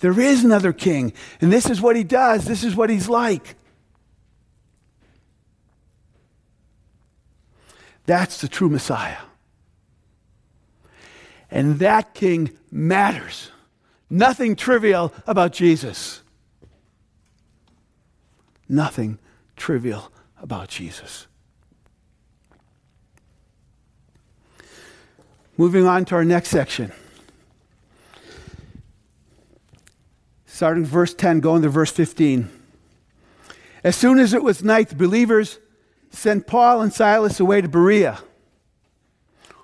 There 0.00 0.18
is 0.18 0.44
another 0.44 0.72
king, 0.72 1.12
and 1.40 1.52
this 1.52 1.68
is 1.68 1.80
what 1.80 1.96
he 1.96 2.04
does, 2.04 2.44
this 2.44 2.64
is 2.64 2.74
what 2.74 2.90
he's 2.90 3.08
like. 3.08 3.54
That's 8.06 8.40
the 8.40 8.48
true 8.48 8.68
Messiah. 8.68 9.18
And 11.50 11.78
that 11.80 12.14
king 12.14 12.56
matters. 12.70 13.50
Nothing 14.08 14.56
trivial 14.56 15.12
about 15.26 15.52
Jesus. 15.52 16.22
Nothing 18.68 19.18
trivial 19.56 20.10
about 20.40 20.68
Jesus. 20.68 21.26
Moving 25.56 25.86
on 25.86 26.04
to 26.06 26.14
our 26.14 26.24
next 26.24 26.48
section. 26.48 26.92
Starting 30.60 30.84
verse 30.84 31.14
10, 31.14 31.40
going 31.40 31.62
to 31.62 31.70
verse 31.70 31.90
15. 31.90 32.50
As 33.82 33.96
soon 33.96 34.18
as 34.18 34.34
it 34.34 34.42
was 34.42 34.62
night, 34.62 34.90
the 34.90 34.94
believers 34.94 35.58
sent 36.10 36.46
Paul 36.46 36.82
and 36.82 36.92
Silas 36.92 37.40
away 37.40 37.62
to 37.62 37.66
Berea. 37.66 38.18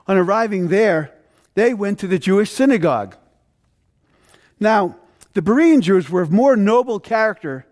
On 0.07 0.17
arriving 0.17 0.69
there, 0.69 1.13
they 1.53 1.75
went 1.75 1.99
to 1.99 2.07
the 2.07 2.19
Jewish 2.19 2.51
synagogue. 2.51 3.15
Now, 4.59 4.97
the 5.35 5.43
Berean 5.43 5.83
Jews 5.83 6.09
were 6.09 6.23
of 6.23 6.33
more 6.33 6.57
noble 6.57 6.99
character 6.99 7.67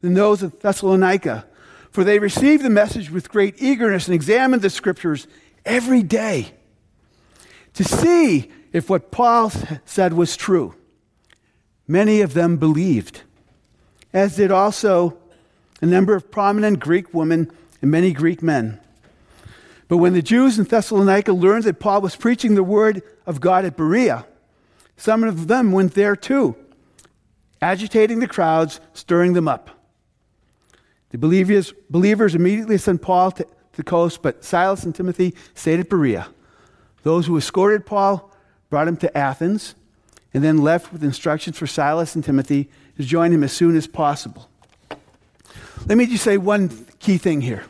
than 0.00 0.14
those 0.14 0.42
of 0.42 0.58
Thessalonica, 0.60 1.44
for 1.90 2.02
they 2.02 2.18
received 2.18 2.62
the 2.62 2.70
message 2.70 3.10
with 3.10 3.28
great 3.28 3.60
eagerness 3.60 4.08
and 4.08 4.14
examined 4.14 4.62
the 4.62 4.70
scriptures 4.70 5.26
every 5.66 6.02
day 6.02 6.54
to 7.74 7.84
see 7.84 8.50
if 8.72 8.88
what 8.88 9.10
Paul 9.10 9.52
said 9.84 10.14
was 10.14 10.34
true. 10.34 10.74
Many 11.86 12.20
of 12.20 12.34
them 12.34 12.56
believed, 12.56 13.22
as 14.12 14.36
did 14.36 14.50
also 14.50 15.18
a 15.82 15.86
number 15.86 16.14
of 16.14 16.30
prominent 16.30 16.80
Greek 16.80 17.12
women 17.12 17.50
and 17.82 17.90
many 17.90 18.12
Greek 18.12 18.42
men. 18.42 18.80
But 19.88 19.98
when 19.98 20.14
the 20.14 20.22
Jews 20.22 20.58
in 20.58 20.64
Thessalonica 20.64 21.32
learned 21.32 21.64
that 21.64 21.80
Paul 21.80 22.00
was 22.00 22.16
preaching 22.16 22.54
the 22.54 22.64
word 22.64 23.02
of 23.26 23.40
God 23.40 23.66
at 23.66 23.76
Berea, 23.76 24.26
some 24.96 25.24
of 25.24 25.46
them 25.48 25.72
went 25.72 25.94
there 25.94 26.16
too, 26.16 26.56
agitating 27.60 28.20
the 28.20 28.28
crowds, 28.28 28.80
stirring 28.94 29.34
them 29.34 29.48
up. 29.48 29.70
The 31.10 31.18
believers, 31.18 31.74
believers 31.90 32.34
immediately 32.34 32.78
sent 32.78 33.02
Paul 33.02 33.32
to 33.32 33.46
the 33.74 33.84
coast, 33.84 34.22
but 34.22 34.42
Silas 34.42 34.84
and 34.84 34.94
Timothy 34.94 35.34
stayed 35.54 35.80
at 35.80 35.90
Berea. 35.90 36.28
Those 37.02 37.26
who 37.26 37.36
escorted 37.36 37.84
Paul 37.84 38.32
brought 38.70 38.88
him 38.88 38.96
to 38.98 39.16
Athens 39.16 39.74
and 40.34 40.42
then 40.42 40.58
left 40.58 40.92
with 40.92 41.04
instructions 41.04 41.56
for 41.56 41.66
Silas 41.66 42.14
and 42.16 42.24
Timothy 42.24 42.68
to 42.96 43.04
join 43.04 43.32
him 43.32 43.44
as 43.44 43.52
soon 43.52 43.76
as 43.76 43.86
possible. 43.86 44.50
Let 45.86 45.96
me 45.96 46.06
just 46.06 46.24
say 46.24 46.36
one 46.36 46.86
key 46.98 47.18
thing 47.18 47.40
here. 47.40 47.64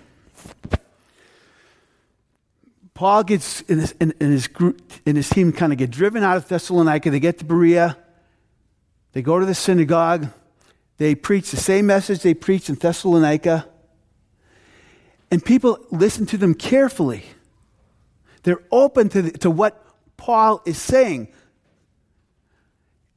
Paul 2.95 3.25
gets 3.25 3.61
in 3.63 3.81
his, 3.81 3.93
in, 4.01 4.15
in 4.21 4.31
his 4.31 4.47
group 4.47 4.81
and 5.05 5.17
his 5.17 5.29
team 5.29 5.53
kind 5.53 5.73
of 5.73 5.79
get 5.79 5.91
driven 5.91 6.23
out 6.23 6.37
of 6.37 6.49
Thessalonica. 6.49 7.11
They 7.11 7.21
get 7.21 7.39
to 7.39 7.45
Berea. 7.45 7.99
They 9.13 9.21
go 9.21 9.39
to 9.39 9.47
the 9.47 9.55
synagogue. 9.55 10.29
They 10.97 11.17
preach 11.17 11.51
the 11.51 11.57
same 11.57 11.87
message 11.87 12.21
they 12.23 12.35
preached 12.35 12.69
in 12.69 12.77
Thessalonica. 12.77 13.67
And 15.31 15.45
people 15.45 15.85
listen 15.91 16.25
to 16.27 16.39
them 16.39 16.55
carefully. 16.55 17.25
They're 18.45 18.63
open 18.71 19.09
to, 19.09 19.23
the, 19.23 19.39
to 19.39 19.51
what 19.51 19.85
Paul 20.17 20.63
is 20.65 20.79
saying. 20.79 21.29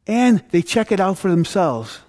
And 0.07 0.43
they 0.51 0.61
check 0.61 0.91
it 0.91 0.99
out 0.99 1.17
for 1.17 1.29
themselves. 1.29 1.99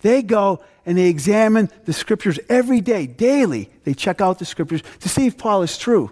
They 0.00 0.22
go 0.22 0.60
and 0.84 0.98
they 0.98 1.08
examine 1.08 1.70
the 1.84 1.92
scriptures 1.92 2.38
every 2.48 2.80
day, 2.80 3.06
daily. 3.06 3.70
They 3.84 3.94
check 3.94 4.20
out 4.20 4.38
the 4.38 4.44
scriptures 4.44 4.82
to 5.00 5.08
see 5.08 5.26
if 5.26 5.38
Paul 5.38 5.62
is 5.62 5.78
true. 5.78 6.10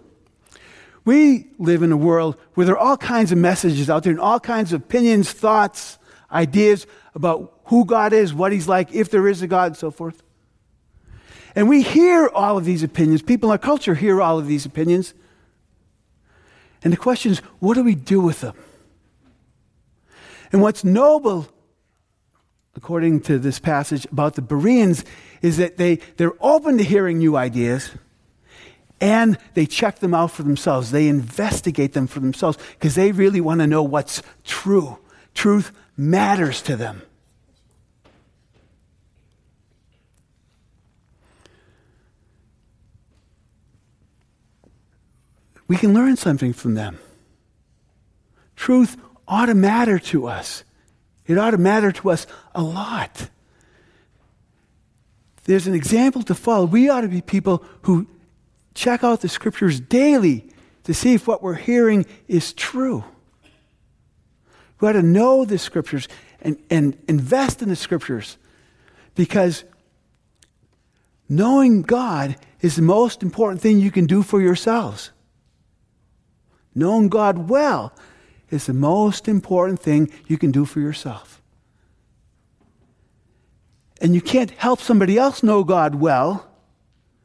We 1.05 1.49
live 1.59 1.83
in 1.83 1.93
a 1.93 1.97
world 1.97 2.37
where 2.55 2.65
there 2.65 2.77
are 2.77 2.79
all 2.79 2.97
kinds 2.97 3.31
of 3.31 3.39
messages 3.39 3.91
out 3.91 4.05
there 4.05 4.13
and 4.13 4.21
all 4.21 4.41
kinds 4.41 4.73
of 4.73 4.83
opinions, 4.83 5.31
thoughts, 5.31 5.99
ideas 6.33 6.87
about 7.15 7.61
who 7.67 7.85
God 7.85 8.13
is, 8.13 8.33
what 8.33 8.53
He's 8.53 8.69
like, 8.69 8.93
if 8.95 9.11
there 9.11 9.29
is 9.29 9.43
a 9.43 9.47
God, 9.47 9.67
and 9.67 9.77
so 9.77 9.91
forth. 9.91 10.23
And 11.55 11.69
we 11.69 11.83
hear 11.83 12.29
all 12.29 12.57
of 12.57 12.65
these 12.65 12.83
opinions. 12.83 13.23
People 13.23 13.51
in 13.51 13.53
our 13.53 13.59
culture 13.59 13.95
hear 13.95 14.21
all 14.21 14.39
of 14.39 14.47
these 14.47 14.65
opinions. 14.65 15.15
And 16.83 16.93
the 16.93 16.97
question 16.97 17.33
is, 17.33 17.39
what 17.61 17.75
do 17.75 17.85
we 17.85 17.95
do 17.95 18.21
with 18.21 18.41
them? 18.41 18.55
And 20.55 20.63
what's 20.63 20.85
noble, 20.85 21.49
according 22.77 23.23
to 23.23 23.41
this 23.41 23.59
passage 23.59 24.05
about 24.05 24.37
the 24.37 24.41
Bereans, 24.41 25.05
is 25.43 25.57
that 25.57 25.79
they, 25.79 25.97
they're 26.17 26.41
open 26.41 26.79
to 26.79 26.85
hearing 26.85 27.19
new 27.19 27.37
ideas 27.37 27.91
and 29.01 29.37
they 29.55 29.67
check 29.67 29.99
them 29.99 30.15
out 30.15 30.31
for 30.31 30.45
themselves. 30.45 30.93
They 30.93 31.09
investigate 31.09 31.93
them 31.93 32.07
for 32.07 32.21
themselves 32.21 32.57
because 32.75 32.95
they 32.95 33.11
really 33.11 33.41
want 33.41 33.63
to 33.63 33.67
know 33.67 33.83
what's 33.83 34.23
true. 34.45 35.01
Truth 35.35 35.73
matters 35.97 36.63
to 36.63 36.77
them. 36.77 37.03
We 45.67 45.77
can 45.77 45.93
learn 45.93 46.17
something 46.17 46.53
from 46.53 46.75
them. 46.75 47.01
Truth 48.55 48.99
ought 49.27 49.47
to 49.47 49.55
matter 49.55 49.99
to 49.99 50.27
us. 50.27 50.65
It 51.27 51.39
ought 51.39 51.53
to 51.53 51.59
matter 51.59 51.93
to 51.93 52.11
us 52.11 52.27
a 52.55 52.63
lot. 52.63 53.31
There's 55.45 55.67
an 55.67 55.75
example 55.75 56.23
to 56.23 56.35
follow. 56.35 56.67
We 56.67 56.89
ought 56.89 57.03
to 57.03 57.09
be 57.09 57.21
people 57.21 57.65
who 57.83 58.07
check 58.75 59.05
out 59.05 59.21
the 59.21 59.29
scriptures 59.29 59.81
daily 59.81 60.49
to 60.85 60.95
see 60.95 61.15
if 61.15 61.27
what 61.27 61.43
we're 61.43 61.55
hearing 61.55 62.07
is 62.29 62.53
true. 62.53 63.05
We 64.81 64.89
ought 64.89 64.93
to 64.93 65.03
know 65.03 65.45
the 65.45 65.59
scriptures 65.59 66.09
and, 66.41 66.59
and 66.71 66.97
invest 67.09 67.63
in 67.63 67.69
the 67.69 67.77
scriptures 67.77 68.37
because 69.15 69.65
knowing 71.29 71.83
God 71.83 72.37
is 72.61 72.77
the 72.77 72.83
most 72.83 73.23
important 73.23 73.61
thing 73.61 73.79
you 73.79 73.91
can 73.91 74.07
do 74.07 74.23
for 74.23 74.41
yourselves. 74.41 75.11
Knowing 76.75 77.09
God 77.09 77.49
well 77.49 77.93
is 78.55 78.67
the 78.67 78.73
most 78.73 79.29
important 79.29 79.81
thing 79.81 80.11
you 80.27 80.39
can 80.39 80.51
do 80.51 80.65
for 80.65 80.81
yourself. 80.81 81.43
And 84.01 84.15
you 84.15 84.21
can't 84.21 84.51
help 84.53 84.81
somebody 84.81 85.19
else 85.19 85.43
know 85.43 85.65
God 85.65 85.97
well, 85.97 86.49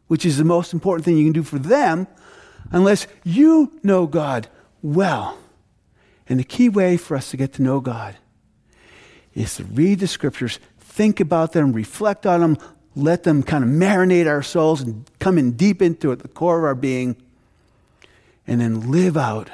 which 0.07 0.25
is 0.25 0.37
the 0.37 0.43
most 0.43 0.73
important 0.73 1.05
thing 1.05 1.17
you 1.17 1.25
can 1.25 1.33
do 1.33 1.43
for 1.43 1.59
them, 1.59 2.07
unless 2.71 3.07
you 3.23 3.71
know 3.83 4.07
God 4.07 4.47
well. 4.81 5.37
And 6.27 6.39
the 6.39 6.43
key 6.43 6.69
way 6.69 6.97
for 6.97 7.15
us 7.15 7.31
to 7.31 7.37
get 7.37 7.53
to 7.53 7.61
know 7.61 7.79
God 7.79 8.15
is 9.33 9.55
to 9.55 9.63
read 9.63 9.99
the 9.99 10.07
scriptures, 10.07 10.59
think 10.79 11.19
about 11.19 11.53
them, 11.53 11.73
reflect 11.73 12.25
on 12.25 12.41
them, 12.41 12.57
let 12.95 13.23
them 13.23 13.43
kind 13.43 13.63
of 13.63 13.69
marinate 13.69 14.27
our 14.27 14.43
souls 14.43 14.81
and 14.81 15.09
come 15.19 15.37
in 15.37 15.51
deep 15.51 15.81
into 15.81 16.11
it, 16.11 16.19
the 16.19 16.27
core 16.27 16.59
of 16.59 16.65
our 16.65 16.75
being, 16.75 17.15
and 18.47 18.61
then 18.61 18.91
live 18.91 19.15
out 19.15 19.49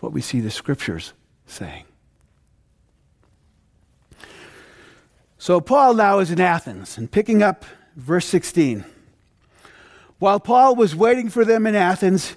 what 0.00 0.12
we 0.12 0.20
see 0.20 0.40
the 0.40 0.50
scriptures 0.50 1.12
saying. 1.46 1.84
So 5.38 5.60
Paul 5.60 5.94
now 5.94 6.18
is 6.18 6.30
in 6.30 6.40
Athens 6.40 6.98
and 6.98 7.10
picking 7.10 7.42
up 7.42 7.64
verse 7.94 8.26
16. 8.26 8.84
While 10.18 10.40
Paul 10.40 10.74
was 10.74 10.96
waiting 10.96 11.28
for 11.28 11.44
them 11.44 11.66
in 11.66 11.74
Athens, 11.74 12.34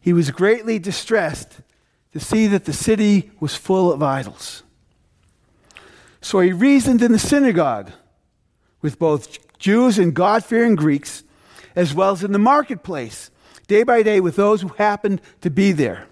he 0.00 0.12
was 0.12 0.30
greatly 0.30 0.78
distressed 0.78 1.60
to 2.12 2.20
see 2.20 2.46
that 2.48 2.64
the 2.64 2.72
city 2.72 3.30
was 3.38 3.54
full 3.54 3.92
of 3.92 4.02
idols. 4.02 4.62
So 6.20 6.40
he 6.40 6.52
reasoned 6.52 7.02
in 7.02 7.12
the 7.12 7.18
synagogue 7.18 7.90
with 8.80 8.98
both 8.98 9.38
Jews 9.58 9.98
and 9.98 10.14
God 10.14 10.44
fearing 10.44 10.74
Greeks, 10.74 11.24
as 11.76 11.94
well 11.94 12.12
as 12.12 12.24
in 12.24 12.32
the 12.32 12.38
marketplace, 12.38 13.30
day 13.68 13.82
by 13.82 14.02
day 14.02 14.20
with 14.20 14.36
those 14.36 14.62
who 14.62 14.68
happened 14.68 15.20
to 15.40 15.50
be 15.50 15.72
there. 15.72 16.06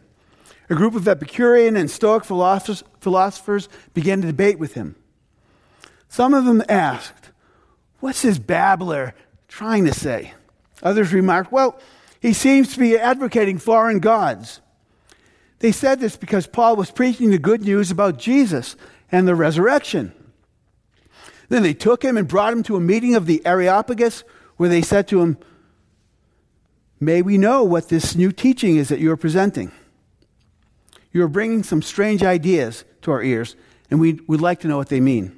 A 0.70 0.74
group 0.76 0.94
of 0.94 1.08
Epicurean 1.08 1.76
and 1.76 1.90
Stoic 1.90 2.24
philosophers, 2.24 2.84
philosophers 3.00 3.68
began 3.92 4.20
to 4.20 4.28
debate 4.28 4.60
with 4.60 4.74
him. 4.74 4.94
Some 6.08 6.32
of 6.32 6.44
them 6.44 6.62
asked, 6.68 7.30
What's 7.98 8.22
this 8.22 8.38
babbler 8.38 9.14
trying 9.48 9.84
to 9.86 9.92
say? 9.92 10.32
Others 10.80 11.12
remarked, 11.12 11.50
Well, 11.50 11.78
he 12.20 12.32
seems 12.32 12.72
to 12.72 12.78
be 12.78 12.96
advocating 12.96 13.58
foreign 13.58 13.98
gods. 13.98 14.60
They 15.58 15.72
said 15.72 15.98
this 15.98 16.16
because 16.16 16.46
Paul 16.46 16.76
was 16.76 16.92
preaching 16.92 17.30
the 17.30 17.38
good 17.38 17.62
news 17.62 17.90
about 17.90 18.18
Jesus 18.18 18.76
and 19.10 19.26
the 19.26 19.34
resurrection. 19.34 20.12
Then 21.48 21.64
they 21.64 21.74
took 21.74 22.04
him 22.04 22.16
and 22.16 22.28
brought 22.28 22.52
him 22.52 22.62
to 22.64 22.76
a 22.76 22.80
meeting 22.80 23.16
of 23.16 23.26
the 23.26 23.44
Areopagus, 23.44 24.22
where 24.56 24.68
they 24.68 24.82
said 24.82 25.08
to 25.08 25.20
him, 25.20 25.36
May 27.00 27.22
we 27.22 27.38
know 27.38 27.64
what 27.64 27.88
this 27.88 28.14
new 28.14 28.30
teaching 28.30 28.76
is 28.76 28.88
that 28.88 29.00
you 29.00 29.10
are 29.10 29.16
presenting? 29.16 29.72
You 31.12 31.22
are 31.24 31.28
bringing 31.28 31.62
some 31.62 31.82
strange 31.82 32.22
ideas 32.22 32.84
to 33.02 33.10
our 33.10 33.22
ears, 33.22 33.56
and 33.90 34.00
we 34.00 34.20
would 34.26 34.40
like 34.40 34.60
to 34.60 34.68
know 34.68 34.76
what 34.76 34.88
they 34.88 35.00
mean. 35.00 35.36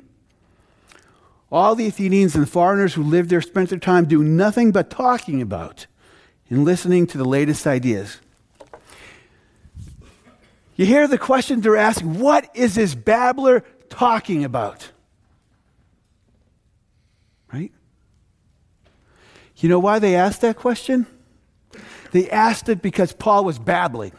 All 1.50 1.74
the 1.74 1.86
Athenians 1.86 2.34
and 2.34 2.48
foreigners 2.48 2.94
who 2.94 3.02
lived 3.02 3.30
there 3.30 3.42
spent 3.42 3.70
their 3.70 3.78
time 3.78 4.06
doing 4.06 4.36
nothing 4.36 4.72
but 4.72 4.90
talking 4.90 5.42
about 5.42 5.86
and 6.48 6.64
listening 6.64 7.06
to 7.08 7.18
the 7.18 7.24
latest 7.24 7.66
ideas. 7.66 8.20
You 10.76 10.86
hear 10.86 11.06
the 11.06 11.18
question 11.18 11.60
they're 11.60 11.76
asking 11.76 12.18
what 12.18 12.50
is 12.54 12.74
this 12.74 12.94
babbler 12.94 13.64
talking 13.90 14.44
about? 14.44 14.90
Right? 17.52 17.72
You 19.58 19.68
know 19.68 19.78
why 19.78 19.98
they 19.98 20.16
asked 20.16 20.40
that 20.40 20.56
question? 20.56 21.06
They 22.12 22.28
asked 22.30 22.68
it 22.68 22.82
because 22.82 23.12
Paul 23.12 23.44
was 23.44 23.58
babbling. 23.58 24.12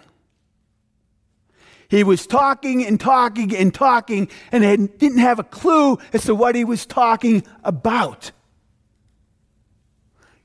He 1.94 2.04
was 2.04 2.26
talking 2.26 2.84
and 2.84 3.00
talking 3.00 3.56
and 3.56 3.72
talking 3.72 4.28
and 4.52 4.64
they 4.64 4.78
didn't 4.78 5.20
have 5.20 5.38
a 5.38 5.44
clue 5.44 6.00
as 6.12 6.24
to 6.26 6.34
what 6.34 6.56
he 6.56 6.64
was 6.66 6.88
talking 6.88 7.44
about. 7.64 8.32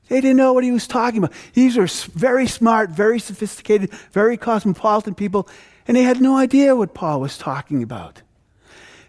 They 0.09 0.21
didn't 0.21 0.37
know 0.37 0.53
what 0.53 0.63
he 0.63 0.71
was 0.71 0.85
talking 0.85 1.23
about. 1.23 1.33
These 1.55 1.75
were 1.75 1.87
very 2.13 2.45
smart, 2.45 2.91
very 2.91 3.17
sophisticated, 3.17 3.89
very 4.11 4.37
cosmopolitan 4.37 5.15
people, 5.15 5.49
and 5.87 5.97
they 5.97 6.03
had 6.03 6.21
no 6.21 6.37
idea 6.37 6.75
what 6.75 6.93
Paul 6.93 7.19
was 7.19 7.35
talking 7.35 7.81
about. 7.81 8.21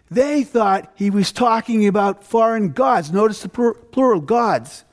They 0.09 0.41
thought 0.41 0.91
he 0.95 1.11
was 1.11 1.31
talking 1.31 1.85
about 1.85 2.23
foreign 2.23 2.71
gods. 2.71 3.11
Notice 3.11 3.43
the 3.43 3.49
plural 3.49 4.19
gods. 4.19 4.83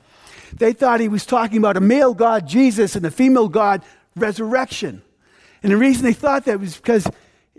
They 0.53 0.71
thought 0.71 0.99
he 0.99 1.07
was 1.07 1.25
talking 1.25 1.57
about 1.57 1.77
a 1.77 1.81
male 1.81 2.13
God, 2.13 2.47
Jesus, 2.47 2.95
and 2.95 3.03
a 3.07 3.11
female 3.11 3.49
God, 3.49 3.81
resurrection. 4.15 5.01
And 5.63 5.71
the 5.71 5.77
reason 5.77 6.05
they 6.05 6.13
thought 6.13 6.45
that 6.45 6.59
was 6.59 6.75
because 6.75 7.07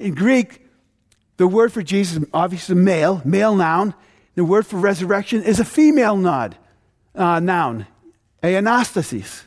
in 0.01 0.15
Greek, 0.15 0.67
the 1.37 1.47
word 1.47 1.73
for 1.73 1.83
Jesus 1.83 2.23
obviously 2.33 2.75
male, 2.75 3.23
male 3.25 3.55
noun. 3.55 3.95
The 4.35 4.45
word 4.45 4.67
for 4.67 4.79
resurrection 4.79 5.43
is 5.43 5.61
a 5.61 5.65
female 5.65 6.17
nod, 6.17 6.57
uh, 7.15 7.41
noun, 7.41 7.87
anastasis. 8.43 9.43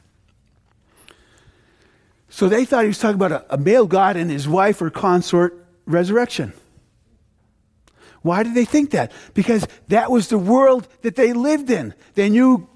So 2.30 2.50
they 2.50 2.66
thought 2.66 2.82
he 2.82 2.88
was 2.88 3.00
talking 3.00 3.16
about 3.16 3.32
a, 3.32 3.54
a 3.54 3.58
male 3.58 3.86
God 3.86 4.18
and 4.18 4.30
his 4.30 4.48
wife 4.48 4.82
or 4.82 4.89
consort 4.89 5.66
resurrection. 5.86 6.54
Why 8.24 8.44
did 8.44 8.56
they 8.56 8.66
think 8.66 8.92
that? 8.92 9.12
Because 9.34 9.68
that 9.89 10.10
was 10.10 10.30
the 10.30 10.38
world 10.38 10.88
that 11.02 11.16
they 11.16 11.34
lived 11.34 11.70
in. 11.70 11.94
They 12.16 12.30
knew 12.30 12.68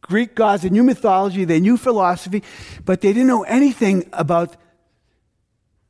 Greek 0.00 0.34
gods, 0.34 0.62
they 0.62 0.70
knew 0.70 0.84
mythology, 0.84 1.44
they 1.44 1.60
knew 1.60 1.76
philosophy, 1.76 2.42
but 2.84 3.00
they 3.00 3.12
didn't 3.12 3.26
know 3.26 3.42
anything 3.42 4.08
about 4.12 4.56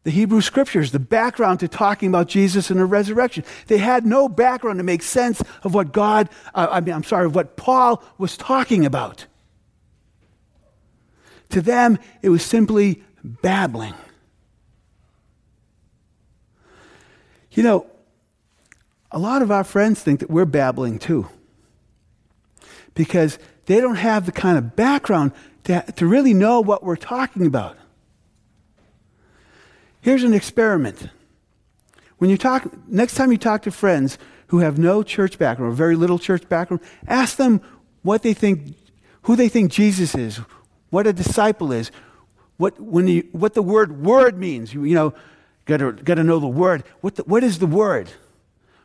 the 0.07 0.12
Hebrew 0.12 0.40
scriptures, 0.40 0.92
the 0.92 1.01
background 1.01 1.59
to 1.59 1.66
talking 1.66 2.09
about 2.11 2.29
Jesus 2.29 2.71
and 2.71 2.79
the 2.79 2.85
resurrection. 2.85 3.42
They 3.66 3.79
had 3.79 4.07
no 4.07 4.29
background 4.29 4.79
to 4.79 4.85
make 4.85 5.03
sense 5.03 5.42
of 5.64 5.75
what 5.75 5.90
God, 5.90 6.31
uh, 6.55 6.69
I 6.71 6.81
mean, 6.81 6.95
I'm 6.95 7.03
sorry, 7.03 7.27
what 7.27 7.57
Paul 7.57 8.01
was 8.16 8.37
talking 8.37 8.87
about. 8.87 9.27
To 11.49 11.61
them, 11.61 11.99
it 12.23 12.29
was 12.29 12.45
simply 12.45 13.03
babbling. 13.25 13.95
You 17.51 17.64
know, 17.64 17.87
a 19.11 19.19
lot 19.19 19.42
of 19.42 19.51
our 19.51 19.64
friends 19.64 20.01
think 20.01 20.21
that 20.21 20.31
we're 20.31 20.45
babbling 20.45 21.01
too. 21.01 21.27
Because 22.95 23.40
they 23.64 23.81
don't 23.81 23.97
have 23.97 24.25
the 24.25 24.31
kind 24.31 24.57
of 24.57 24.77
background 24.77 25.33
to, 25.64 25.85
to 25.97 26.07
really 26.07 26.33
know 26.33 26.61
what 26.61 26.85
we're 26.85 26.95
talking 26.95 27.45
about. 27.45 27.77
Here's 30.07 30.23
an 30.23 30.35
experiment. 30.35 31.09
When 32.19 32.31
you 32.31 32.38
talk, 32.38 32.71
next 32.87 33.16
time 33.16 33.33
you 33.33 33.38
talk 33.38 33.62
to 33.62 33.73
friends 33.73 34.19
who 34.47 34.61
have 34.61 34.79
no 34.79 35.03
church 35.03 35.37
background 35.37 35.73
or 35.73 35.75
very 35.75 35.97
little 35.97 36.21
church 36.21 36.49
background, 36.49 36.81
ask 37.09 37.38
them 37.38 37.61
what 38.03 38.23
they 38.23 38.33
think, 38.33 38.77
who 39.23 39.35
they 39.35 39.49
think 39.49 39.73
Jesus 39.73 40.14
is, 40.14 40.37
what 40.90 41.09
a 41.09 41.12
disciple 41.12 41.73
is, 41.73 41.90
what, 42.57 42.79
when 42.81 43.09
you, 43.09 43.27
what 43.33 43.55
the 43.55 43.62
word 43.62 44.01
word 44.01 44.38
means. 44.38 44.73
You, 44.73 44.85
you 44.85 44.95
know, 44.95 45.12
got 45.64 45.79
to 45.79 45.90
got 45.90 46.14
to 46.14 46.23
know 46.23 46.38
the 46.38 46.47
word. 46.47 46.85
What, 47.01 47.16
the, 47.16 47.25
what 47.25 47.42
is 47.42 47.59
the 47.59 47.66
word? 47.66 48.09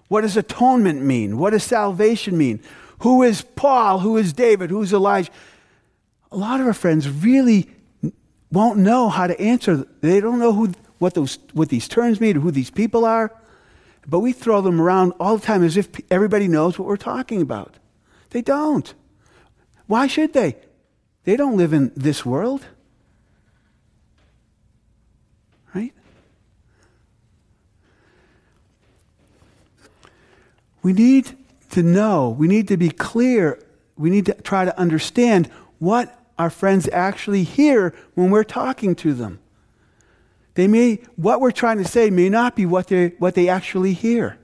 What 0.07 0.21
does 0.21 0.35
atonement 0.37 1.03
mean? 1.03 1.37
What 1.37 1.51
does 1.51 1.63
salvation 1.63 2.35
mean? 2.35 2.61
Who 3.01 3.21
is 3.21 3.43
Paul? 3.43 3.99
Who 3.99 4.17
is 4.17 4.33
David? 4.33 4.71
Who 4.71 4.81
is 4.81 4.91
Elijah? 4.91 5.31
A 6.31 6.35
lot 6.35 6.59
of 6.59 6.65
our 6.65 6.73
friends 6.73 7.07
really 7.07 7.69
won't 8.51 8.79
know 8.79 9.07
how 9.07 9.27
to 9.27 9.39
answer. 9.39 9.87
They 10.01 10.19
don't 10.19 10.39
know 10.39 10.51
who, 10.51 10.71
what, 11.01 11.15
those, 11.15 11.39
what 11.53 11.69
these 11.69 11.87
terms 11.87 12.21
mean 12.21 12.37
or 12.37 12.41
who 12.41 12.51
these 12.51 12.69
people 12.69 13.05
are. 13.05 13.35
But 14.07 14.19
we 14.19 14.33
throw 14.33 14.61
them 14.61 14.79
around 14.79 15.13
all 15.19 15.37
the 15.37 15.45
time 15.45 15.63
as 15.63 15.75
if 15.75 15.89
everybody 16.11 16.47
knows 16.47 16.77
what 16.77 16.87
we're 16.87 16.95
talking 16.95 17.41
about. 17.41 17.77
They 18.29 18.43
don't. 18.43 18.93
Why 19.87 20.05
should 20.05 20.33
they? 20.33 20.57
They 21.23 21.35
don't 21.35 21.57
live 21.57 21.73
in 21.73 21.91
this 21.95 22.23
world. 22.23 22.67
Right? 25.73 25.93
We 30.83 30.93
need 30.93 31.35
to 31.71 31.81
know, 31.81 32.29
we 32.29 32.47
need 32.47 32.67
to 32.67 32.77
be 32.77 32.91
clear, 32.91 33.59
we 33.97 34.11
need 34.11 34.27
to 34.27 34.33
try 34.33 34.65
to 34.65 34.79
understand 34.79 35.47
what 35.79 36.15
our 36.37 36.51
friends 36.51 36.87
actually 36.93 37.43
hear 37.43 37.95
when 38.13 38.29
we're 38.29 38.43
talking 38.43 38.93
to 38.97 39.13
them. 39.15 39.39
They 40.55 40.67
may, 40.67 40.95
what 41.15 41.39
we're 41.39 41.51
trying 41.51 41.77
to 41.77 41.85
say 41.85 42.09
may 42.09 42.29
not 42.29 42.55
be 42.55 42.65
what, 42.65 42.87
they 42.87 43.09
what 43.19 43.35
they 43.35 43.47
actually 43.47 43.93
hear. 43.93 44.37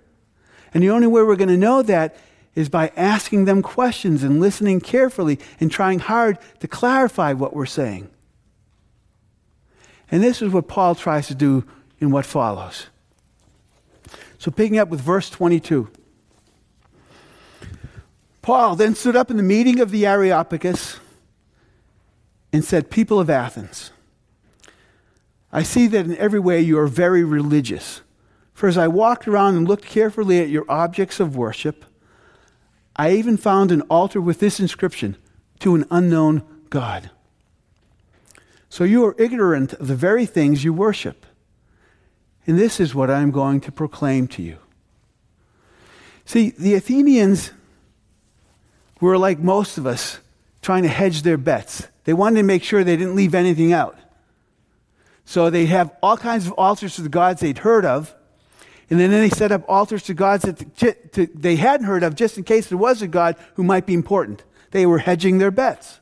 And 0.74 0.84
the 0.84 0.90
only 0.90 1.08
way 1.08 1.22
we're 1.24 1.36
going 1.36 1.50
to 1.50 1.58
know 1.58 1.82
that 1.82 2.16
is 2.56 2.70
by 2.70 2.92
asking 2.96 3.46
them 3.46 3.62
questions 3.62 4.24
and 4.24 4.40
listening 4.40 4.80
carefully 4.80 5.40
and 5.60 5.72
trying 5.72 6.00
hard 6.00 6.40
to 6.60 6.68
clarify 6.68 7.34
what 7.34 7.56
we're 7.56 7.66
saying. 7.66 8.10
And 10.10 10.24
this 10.24 10.42
is 10.42 10.52
what 10.52 10.68
Paul 10.68 10.96
tries 10.96 11.28
to 11.28 11.36
do 11.36 11.66
in 12.00 12.12
what 12.12 12.26
follows. 12.26 12.88
So, 14.38 14.52
picking 14.52 14.78
up 14.78 14.90
with 14.90 15.02
verse 15.02 15.30
22. 15.30 15.90
Paul 18.42 18.76
then 18.76 18.96
stood 18.96 19.16
up 19.16 19.30
in 19.30 19.38
the 19.38 19.44
meeting 19.44 19.82
of 19.82 19.92
the 19.92 20.06
Areopagus 20.06 21.00
and 22.54 22.64
said, 22.64 22.90
People 22.90 23.20
of 23.20 23.30
Athens, 23.30 23.92
I 25.58 25.64
see 25.64 25.88
that 25.88 26.06
in 26.06 26.16
every 26.18 26.40
way 26.40 26.62
you 26.62 26.78
are 26.78 26.86
very 26.86 27.24
religious. 27.24 28.02
For 28.54 28.70
as 28.70 28.78
I 28.78 28.88
walked 28.88 29.28
around 29.28 29.56
and 29.56 29.68
looked 29.68 29.86
carefully 29.86 30.40
at 30.40 30.50
your 30.50 30.66
objects 30.70 31.20
of 31.20 31.36
worship, 31.36 31.84
I 32.96 33.14
even 33.14 33.38
found 33.38 33.72
an 33.72 33.82
altar 33.90 34.22
with 34.22 34.40
this 34.40 34.60
inscription 34.60 35.18
to 35.62 35.74
an 35.74 35.86
unknown 35.90 36.44
God. 36.70 37.10
So 38.70 38.84
you 38.84 39.04
are 39.08 39.16
ignorant 39.18 39.74
of 39.74 39.88
the 39.88 39.96
very 39.96 40.28
things 40.28 40.64
you 40.64 40.74
worship. 40.74 41.26
And 42.46 42.60
this 42.60 42.80
is 42.80 42.94
what 42.94 43.10
I 43.10 43.22
am 43.22 43.32
going 43.32 43.60
to 43.62 43.72
proclaim 43.72 44.28
to 44.28 44.44
you. 44.44 44.60
See, 46.24 46.52
the 46.52 46.76
Athenians 46.76 47.50
were 49.02 49.18
like 49.18 49.40
most 49.40 49.80
of 49.80 49.88
us, 49.88 50.20
trying 50.62 50.84
to 50.84 50.90
hedge 50.90 51.24
their 51.24 51.36
bets. 51.36 51.88
They 52.04 52.14
wanted 52.14 52.42
to 52.42 52.44
make 52.44 52.62
sure 52.62 52.84
they 52.84 52.96
didn't 52.96 53.16
leave 53.16 53.34
anything 53.34 53.74
out. 53.74 53.98
So 55.28 55.50
they 55.50 55.66
have 55.66 55.94
all 56.02 56.16
kinds 56.16 56.48
of 56.48 56.54
altars 56.54 56.96
to 56.96 57.02
the 57.02 57.10
gods 57.10 57.42
they'd 57.42 57.58
heard 57.58 57.84
of, 57.84 58.16
and 58.90 58.98
then 58.98 59.12
they 59.12 59.30
set 59.30 59.52
up 59.52 59.66
altars 59.68 60.04
to 60.04 60.14
gods 60.14 60.46
that 60.46 61.32
they 61.36 61.58
hadn't 61.58 61.86
heard 61.86 62.02
of 62.02 62.16
just 62.16 62.38
in 62.38 62.46
case 62.46 62.68
there 62.68 62.78
was 62.78 63.02
a 63.02 63.10
God 63.10 63.36
who 63.56 63.64
might 63.66 63.86
be 63.86 63.94
important. 63.94 64.46
They 64.72 64.86
were 64.86 65.00
hedging 65.00 65.38
their 65.38 65.52
bets. 65.52 66.00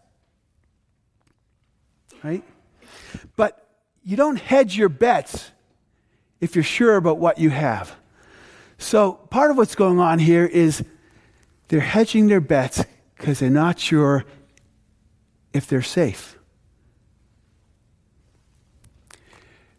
Right? 2.23 2.43
But 3.35 3.67
you 4.03 4.15
don't 4.15 4.39
hedge 4.39 4.77
your 4.77 4.89
bets 4.89 5.49
if 6.39 6.53
you're 6.53 6.63
sure 6.63 6.95
about 6.95 7.17
what 7.17 7.39
you 7.39 7.49
have. 7.49 7.95
So 8.77 9.13
part 9.13 9.49
of 9.49 9.57
what's 9.57 9.73
going 9.73 9.99
on 9.99 10.19
here 10.19 10.45
is 10.45 10.85
they're 11.69 11.79
hedging 11.79 12.27
their 12.27 12.41
bets 12.41 12.85
because 13.17 13.39
they're 13.39 13.49
not 13.49 13.79
sure 13.79 14.23
if 15.51 15.65
they're 15.65 15.81
safe. 15.81 16.34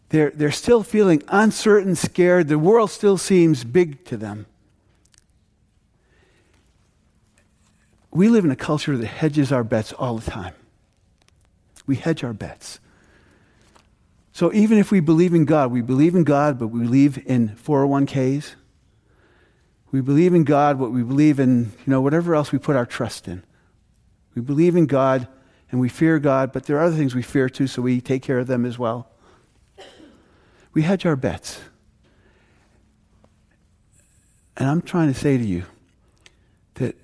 They're, 0.09 0.31
they're 0.31 0.51
still 0.51 0.83
feeling 0.83 1.21
uncertain, 1.27 1.95
scared. 1.95 2.47
The 2.47 2.59
world 2.59 2.91
still 2.91 3.17
seems 3.17 3.63
big 3.63 4.05
to 4.05 4.17
them. 4.17 4.45
We 8.11 8.29
live 8.29 8.45
in 8.45 8.51
a 8.51 8.55
culture 8.55 8.97
that 8.97 9.05
hedges 9.05 9.51
our 9.51 9.63
bets 9.63 9.93
all 9.93 10.17
the 10.17 10.31
time. 10.31 10.53
We 11.85 11.97
hedge 11.97 12.23
our 12.23 12.33
bets. 12.33 12.79
So 14.31 14.53
even 14.53 14.77
if 14.77 14.91
we 14.91 14.99
believe 14.99 15.33
in 15.33 15.45
God, 15.45 15.71
we 15.71 15.81
believe 15.81 16.15
in 16.15 16.23
God, 16.23 16.59
but 16.59 16.67
we 16.67 16.81
believe 16.81 17.17
in 17.25 17.49
401ks. 17.49 18.55
We 19.91 20.01
believe 20.01 20.33
in 20.33 20.43
God, 20.43 20.79
but 20.79 20.91
we 20.91 21.03
believe 21.03 21.39
in, 21.39 21.71
you 21.85 21.91
know, 21.91 22.01
whatever 22.01 22.35
else 22.35 22.51
we 22.51 22.59
put 22.59 22.75
our 22.75 22.85
trust 22.85 23.27
in. 23.27 23.43
We 24.35 24.41
believe 24.41 24.75
in 24.75 24.85
God 24.85 25.27
and 25.71 25.81
we 25.81 25.89
fear 25.89 26.19
God, 26.19 26.53
but 26.53 26.65
there 26.65 26.77
are 26.77 26.83
other 26.83 26.95
things 26.95 27.15
we 27.15 27.23
fear 27.23 27.49
too, 27.49 27.67
so 27.67 27.81
we 27.81 27.99
take 27.99 28.21
care 28.21 28.39
of 28.39 28.47
them 28.47 28.65
as 28.65 28.77
well. 28.77 29.09
We 30.77 30.83
hedge 30.83 31.07
our 31.07 31.15
bets. 31.15 31.59
And 34.55 34.69
I'm 34.69 34.83
trying 34.83 35.11
to 35.11 35.19
say 35.19 35.35
to 35.35 35.43
you 35.43 35.63
that 36.75 36.95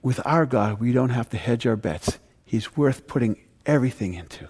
with 0.00 0.24
our 0.24 0.46
God, 0.46 0.78
we 0.78 0.92
don't 0.92 1.08
have 1.08 1.28
to 1.30 1.36
hedge 1.36 1.66
our 1.66 1.74
bets. 1.74 2.20
He's 2.44 2.76
worth 2.76 3.08
putting 3.08 3.36
everything 3.66 4.14
into. 4.14 4.46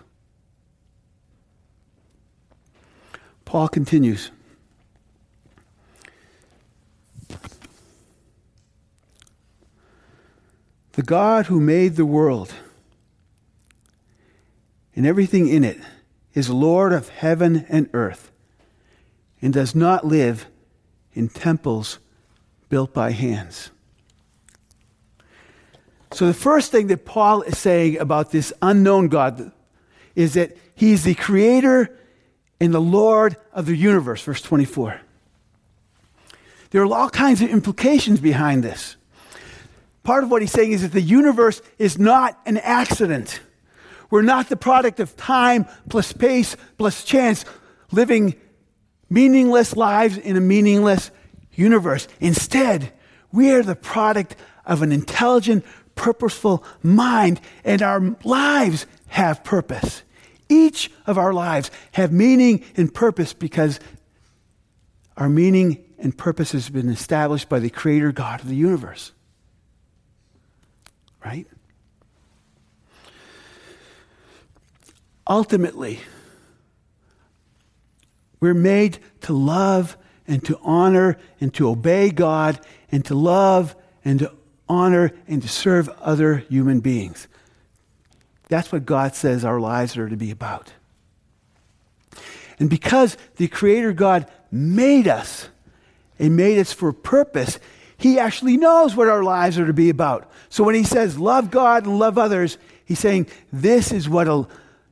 Paul 3.46 3.68
continues. 3.68 4.30
The 10.92 11.02
God 11.02 11.46
who 11.46 11.62
made 11.62 11.96
the 11.96 12.04
world 12.04 12.52
and 14.94 15.06
everything 15.06 15.48
in 15.48 15.64
it 15.64 15.78
is 16.38 16.48
Lord 16.48 16.92
of 16.92 17.09
heaven 17.09 17.66
and 17.68 17.90
earth 17.92 18.31
and 19.42 19.53
does 19.53 19.74
not 19.74 20.07
live 20.07 20.46
in 21.12 21.29
temples 21.29 21.98
built 22.68 22.94
by 22.94 23.11
hands. 23.11 23.70
So, 26.12 26.29
the 26.29 26.35
first 26.35 26.70
thing 26.70 26.87
that 26.87 27.05
Paul 27.05 27.42
is 27.42 27.59
saying 27.59 27.98
about 27.98 28.31
this 28.31 28.53
unknown 28.62 29.09
God 29.09 29.51
is 30.14 30.35
that 30.35 30.57
he's 30.77 31.03
the 31.03 31.16
creator 31.16 31.98
and 32.61 32.72
the 32.72 32.81
Lord 32.81 33.37
of 33.53 33.66
the 33.66 33.77
universe, 33.77 34.22
verse 34.22 34.40
24. 34.40 35.01
There 36.70 36.83
are 36.83 36.94
all 36.94 37.11
kinds 37.11 37.42
of 37.42 37.51
implications 37.51 38.20
behind 38.20 38.62
this. 38.62 38.94
Part 40.05 40.22
of 40.22 40.31
what 40.31 40.40
he's 40.40 40.53
saying 40.53 40.70
is 40.70 40.83
that 40.83 40.92
the 40.92 41.03
universe 41.03 41.61
is 41.79 41.98
not 41.98 42.38
an 42.46 42.59
accident. 42.59 43.40
We're 44.10 44.22
not 44.22 44.48
the 44.48 44.56
product 44.56 45.00
of 45.00 45.16
time 45.16 45.66
plus 45.88 46.06
space 46.06 46.56
plus 46.78 47.04
chance 47.04 47.44
living 47.92 48.34
meaningless 49.10 49.76
lives 49.76 50.16
in 50.16 50.36
a 50.36 50.40
meaningless 50.40 51.10
universe. 51.52 52.08
Instead, 52.20 52.92
we 53.32 53.50
are 53.52 53.62
the 53.62 53.76
product 53.76 54.36
of 54.64 54.82
an 54.82 54.92
intelligent, 54.92 55.64
purposeful 55.94 56.64
mind, 56.82 57.40
and 57.64 57.82
our 57.82 58.16
lives 58.24 58.86
have 59.08 59.44
purpose. 59.44 60.02
Each 60.48 60.90
of 61.06 61.18
our 61.18 61.32
lives 61.32 61.70
have 61.92 62.12
meaning 62.12 62.64
and 62.76 62.92
purpose 62.92 63.32
because 63.34 63.80
our 65.16 65.28
meaning 65.28 65.84
and 65.98 66.16
purpose 66.16 66.52
has 66.52 66.70
been 66.70 66.88
established 66.88 67.48
by 67.48 67.58
the 67.58 67.70
creator 67.70 68.12
God 68.12 68.40
of 68.40 68.48
the 68.48 68.54
universe. 68.54 69.12
Right? 71.24 71.46
Ultimately, 75.28 76.00
we're 78.40 78.54
made 78.54 78.98
to 79.22 79.32
love 79.32 79.96
and 80.26 80.44
to 80.44 80.58
honor 80.62 81.18
and 81.40 81.52
to 81.54 81.68
obey 81.68 82.10
God 82.10 82.60
and 82.90 83.04
to 83.06 83.14
love 83.14 83.74
and 84.04 84.20
to 84.20 84.32
honor 84.68 85.12
and 85.26 85.42
to 85.42 85.48
serve 85.48 85.88
other 86.00 86.36
human 86.36 86.80
beings. 86.80 87.28
That's 88.48 88.72
what 88.72 88.86
God 88.86 89.14
says 89.14 89.44
our 89.44 89.60
lives 89.60 89.96
are 89.96 90.08
to 90.08 90.16
be 90.16 90.30
about. 90.30 90.72
And 92.58 92.70
because 92.70 93.16
the 93.36 93.48
Creator 93.48 93.92
God 93.92 94.26
made 94.50 95.06
us 95.06 95.48
and 96.18 96.36
made 96.36 96.58
us 96.58 96.72
for 96.72 96.88
a 96.88 96.94
purpose, 96.94 97.58
He 97.96 98.18
actually 98.18 98.56
knows 98.56 98.96
what 98.96 99.08
our 99.08 99.22
lives 99.22 99.58
are 99.58 99.66
to 99.66 99.72
be 99.72 99.90
about. 99.90 100.30
So 100.48 100.64
when 100.64 100.74
He 100.74 100.84
says, 100.84 101.18
love 101.18 101.50
God 101.50 101.86
and 101.86 101.98
love 101.98 102.18
others, 102.18 102.58
He's 102.84 102.98
saying, 102.98 103.28
this 103.52 103.92
is 103.92 104.08
what 104.08 104.28
a 104.28 104.46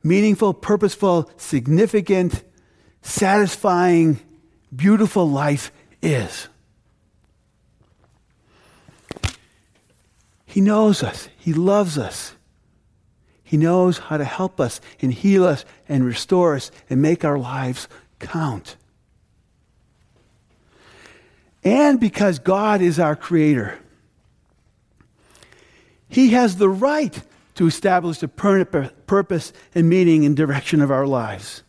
meaningful, 0.07 0.53
purposeful, 0.53 1.29
significant, 1.37 2.43
satisfying, 3.01 4.19
beautiful 4.75 5.29
life 5.29 5.71
is. 6.01 6.47
He 10.45 10.61
knows 10.61 11.03
us, 11.03 11.29
He 11.37 11.53
loves 11.53 11.97
us. 11.97 12.33
He 13.43 13.55
knows 13.55 13.97
how 13.97 14.17
to 14.17 14.25
help 14.25 14.59
us 14.59 14.81
and 15.01 15.13
heal 15.13 15.45
us 15.45 15.63
and 15.87 16.03
restore 16.03 16.55
us 16.55 16.69
and 16.89 17.01
make 17.01 17.23
our 17.23 17.39
lives 17.39 17.87
count. 18.19 18.75
And 21.63 21.97
because 21.97 22.39
God 22.39 22.81
is 22.81 22.99
our 22.99 23.15
creator, 23.15 23.79
He 26.09 26.29
has 26.29 26.57
the 26.57 26.67
right 26.67 27.17
to 27.57 27.67
establish 27.67 28.19
the 28.19 28.27
purpose 28.27 29.51
and 29.73 29.89
meaning 29.89 30.25
and 30.25 30.37
direction 30.37 30.79
of 30.79 30.91
our 30.91 31.07
lives. 31.07 31.63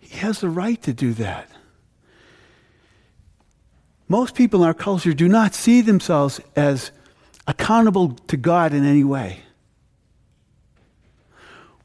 He 0.00 0.18
has 0.18 0.40
the 0.40 0.48
right 0.50 0.80
to 0.82 0.92
do 0.92 1.14
that. 1.14 1.48
Most 4.08 4.34
people 4.34 4.62
in 4.62 4.66
our 4.66 4.74
culture 4.74 5.14
do 5.14 5.28
not 5.28 5.54
see 5.54 5.80
themselves 5.80 6.40
as 6.54 6.90
accountable 7.46 8.10
to 8.26 8.36
God 8.36 8.72
in 8.72 8.84
any 8.84 9.04
way. 9.04 9.40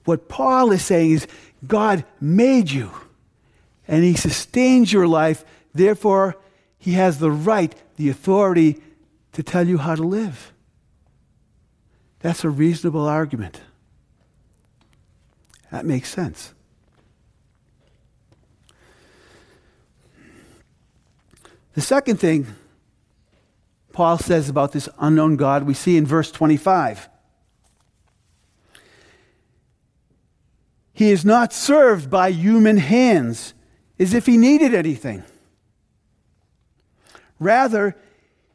What 0.05 0.27
Paul 0.27 0.71
is 0.71 0.83
saying 0.83 1.11
is 1.11 1.27
God 1.67 2.03
made 2.19 2.71
you 2.71 2.91
and 3.87 4.03
he 4.03 4.15
sustains 4.15 4.91
your 4.91 5.07
life. 5.07 5.45
Therefore, 5.73 6.35
he 6.79 6.93
has 6.93 7.19
the 7.19 7.31
right, 7.31 7.75
the 7.97 8.09
authority 8.09 8.81
to 9.33 9.43
tell 9.43 9.67
you 9.67 9.77
how 9.77 9.93
to 9.93 10.03
live. 10.03 10.51
That's 12.21 12.43
a 12.43 12.49
reasonable 12.49 13.07
argument. 13.07 13.61
That 15.71 15.85
makes 15.85 16.09
sense. 16.09 16.53
The 21.73 21.81
second 21.81 22.17
thing 22.17 22.47
Paul 23.93 24.17
says 24.17 24.49
about 24.49 24.71
this 24.71 24.89
unknown 24.99 25.35
God 25.35 25.63
we 25.63 25.73
see 25.73 25.97
in 25.97 26.05
verse 26.05 26.31
25. 26.31 27.09
He 30.93 31.11
is 31.11 31.25
not 31.25 31.53
served 31.53 32.09
by 32.09 32.29
human 32.29 32.77
hands 32.77 33.53
as 33.97 34.13
if 34.13 34.25
he 34.25 34.37
needed 34.37 34.73
anything. 34.73 35.23
Rather, 37.39 37.95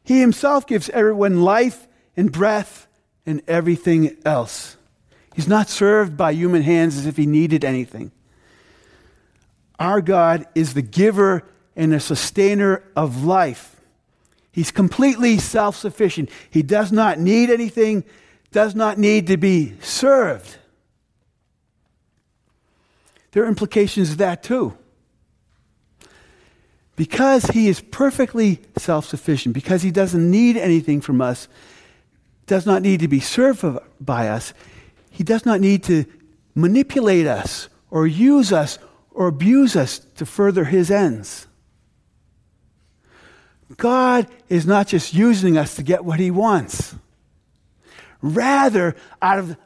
he 0.03 0.21
himself 0.21 0.65
gives 0.65 0.89
everyone 0.89 1.41
life 1.41 1.87
and 2.15 2.31
breath 2.31 2.86
and 3.27 3.43
everything 3.47 4.17
else. 4.25 4.77
He's 5.35 5.47
not 5.47 5.69
served 5.69 6.17
by 6.17 6.31
human 6.31 6.63
hands 6.63 6.97
as 6.97 7.05
if 7.05 7.17
he 7.17 7.27
needed 7.27 7.63
anything. 7.63 8.11
Our 9.77 10.01
God 10.01 10.47
is 10.55 10.73
the 10.73 10.81
giver 10.81 11.43
and 11.75 11.91
the 11.91 11.99
sustainer 11.99 12.81
of 12.95 13.23
life. 13.23 13.75
He's 14.51 14.71
completely 14.71 15.37
self 15.37 15.75
sufficient. 15.75 16.31
He 16.49 16.63
does 16.63 16.91
not 16.91 17.19
need 17.19 17.51
anything, 17.51 18.03
does 18.51 18.73
not 18.73 18.97
need 18.97 19.27
to 19.27 19.37
be 19.37 19.75
served. 19.81 20.57
There 23.33 23.43
are 23.43 23.47
implications 23.47 24.11
of 24.11 24.17
that 24.17 24.41
too. 24.41 24.75
Because 26.95 27.45
he 27.45 27.67
is 27.67 27.81
perfectly 27.81 28.61
self 28.77 29.05
sufficient, 29.05 29.53
because 29.53 29.83
he 29.83 29.91
doesn't 29.91 30.31
need 30.31 30.57
anything 30.57 31.01
from 31.01 31.21
us, 31.21 31.47
does 32.47 32.65
not 32.65 32.81
need 32.81 33.01
to 33.01 33.07
be 33.07 33.19
served 33.19 33.63
by 34.01 34.29
us, 34.29 34.53
he 35.11 35.23
does 35.23 35.45
not 35.45 35.61
need 35.61 35.83
to 35.83 36.05
manipulate 36.55 37.27
us 37.27 37.69
or 37.91 38.07
use 38.07 38.51
us 38.51 38.79
or 39.11 39.27
abuse 39.27 39.75
us 39.75 39.99
to 40.15 40.25
further 40.25 40.65
his 40.65 40.89
ends. 40.89 41.47
God 43.75 44.27
is 44.47 44.65
not 44.65 44.87
just 44.87 45.13
using 45.13 45.57
us 45.57 45.75
to 45.75 45.83
get 45.83 46.05
what 46.05 46.19
he 46.19 46.31
wants. 46.31 46.95
Rather, 48.21 48.95
out 49.21 49.39
of 49.39 49.57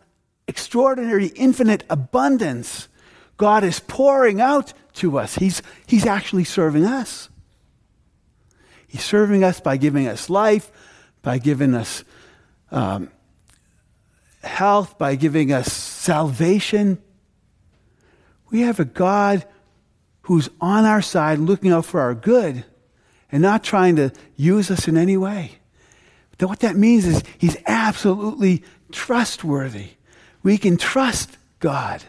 extraordinary, 0.48 1.28
infinite 1.28 1.84
abundance, 1.90 2.88
God 3.38 3.64
is 3.64 3.80
pouring 3.80 4.42
out 4.42 4.74
to 4.94 5.20
us. 5.20 5.36
He's, 5.36 5.62
he's 5.86 6.06
actually 6.06 6.44
serving 6.44 6.86
us. 6.86 7.30
He's 8.88 9.04
serving 9.04 9.44
us 9.44 9.60
by 9.60 9.78
giving 9.78 10.08
us 10.08 10.30
life, 10.30 10.72
by 11.22 11.38
giving 11.38 11.74
us 11.74 12.04
um, 12.72 13.12
health, 14.44 14.98
by 14.98 15.16
giving 15.16 15.52
us 15.52 15.72
salvation. 15.72 17.02
We 18.50 18.62
have 18.62 18.80
a 18.80 18.86
God 18.86 19.46
who's 20.24 20.50
on 20.60 20.86
our 20.86 21.02
side, 21.02 21.40
looking 21.40 21.72
out 21.72 21.86
for 21.86 22.00
our 22.00 22.16
good 22.16 22.66
and 23.32 23.42
not 23.42 23.64
trying 23.64 23.96
to 23.96 24.12
use 24.36 24.70
us 24.70 24.88
in 24.88 24.98
any 24.98 25.18
way. 25.18 25.60
But 26.38 26.50
what 26.50 26.60
that 26.62 26.76
means 26.76 27.06
is 27.06 27.24
he's 27.38 27.58
absolutely 27.68 28.64
trustworthy. 28.92 29.92
We 30.44 30.58
can 30.58 30.78
trust 30.78 31.38
God. 31.60 32.04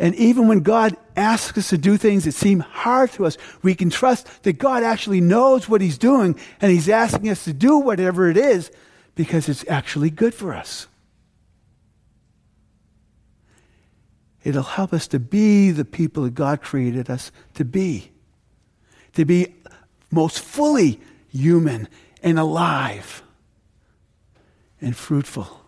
And 0.00 0.14
even 0.14 0.48
when 0.48 0.60
God 0.60 0.96
asks 1.14 1.58
us 1.58 1.68
to 1.68 1.78
do 1.78 1.98
things 1.98 2.24
that 2.24 2.32
seem 2.32 2.60
hard 2.60 3.12
to 3.12 3.26
us, 3.26 3.36
we 3.62 3.74
can 3.74 3.90
trust 3.90 4.42
that 4.44 4.54
God 4.54 4.82
actually 4.82 5.20
knows 5.20 5.68
what 5.68 5.82
He's 5.82 5.98
doing 5.98 6.36
and 6.60 6.72
He's 6.72 6.88
asking 6.88 7.28
us 7.28 7.44
to 7.44 7.52
do 7.52 7.78
whatever 7.78 8.28
it 8.30 8.38
is 8.38 8.70
because 9.14 9.48
it's 9.48 9.64
actually 9.68 10.08
good 10.08 10.32
for 10.34 10.54
us. 10.54 10.86
It'll 14.42 14.62
help 14.62 14.94
us 14.94 15.06
to 15.08 15.20
be 15.20 15.70
the 15.70 15.84
people 15.84 16.22
that 16.22 16.34
God 16.34 16.62
created 16.62 17.10
us 17.10 17.30
to 17.54 17.64
be 17.64 18.10
to 19.14 19.24
be 19.24 19.54
most 20.10 20.40
fully 20.40 21.00
human 21.28 21.88
and 22.22 22.38
alive 22.38 23.22
and 24.80 24.96
fruitful. 24.96 25.59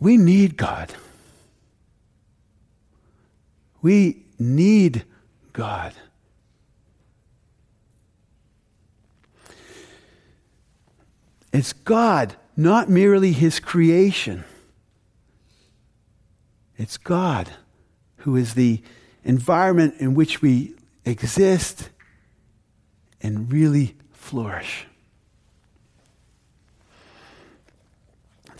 We 0.00 0.16
need 0.16 0.56
God. 0.56 0.92
We 3.82 4.24
need 4.38 5.04
God. 5.52 5.92
It's 11.52 11.72
God, 11.72 12.36
not 12.56 12.88
merely 12.88 13.32
His 13.32 13.60
creation. 13.60 14.44
It's 16.76 16.96
God 16.96 17.50
who 18.18 18.36
is 18.36 18.54
the 18.54 18.82
environment 19.22 19.94
in 19.98 20.14
which 20.14 20.40
we 20.40 20.74
exist 21.04 21.90
and 23.20 23.52
really 23.52 23.96
flourish. 24.12 24.86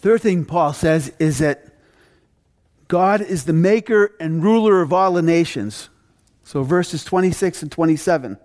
Third 0.00 0.22
thing 0.22 0.46
Paul 0.46 0.72
says 0.72 1.12
is 1.18 1.38
that 1.38 1.66
God 2.88 3.20
is 3.20 3.44
the 3.44 3.52
maker 3.52 4.12
and 4.18 4.42
ruler 4.42 4.80
of 4.80 4.92
all 4.92 5.12
the 5.12 5.22
nations. 5.22 5.90
So 6.42 6.62
verses 6.62 7.04
26 7.04 7.62
and 7.62 7.70
27. 7.70 8.38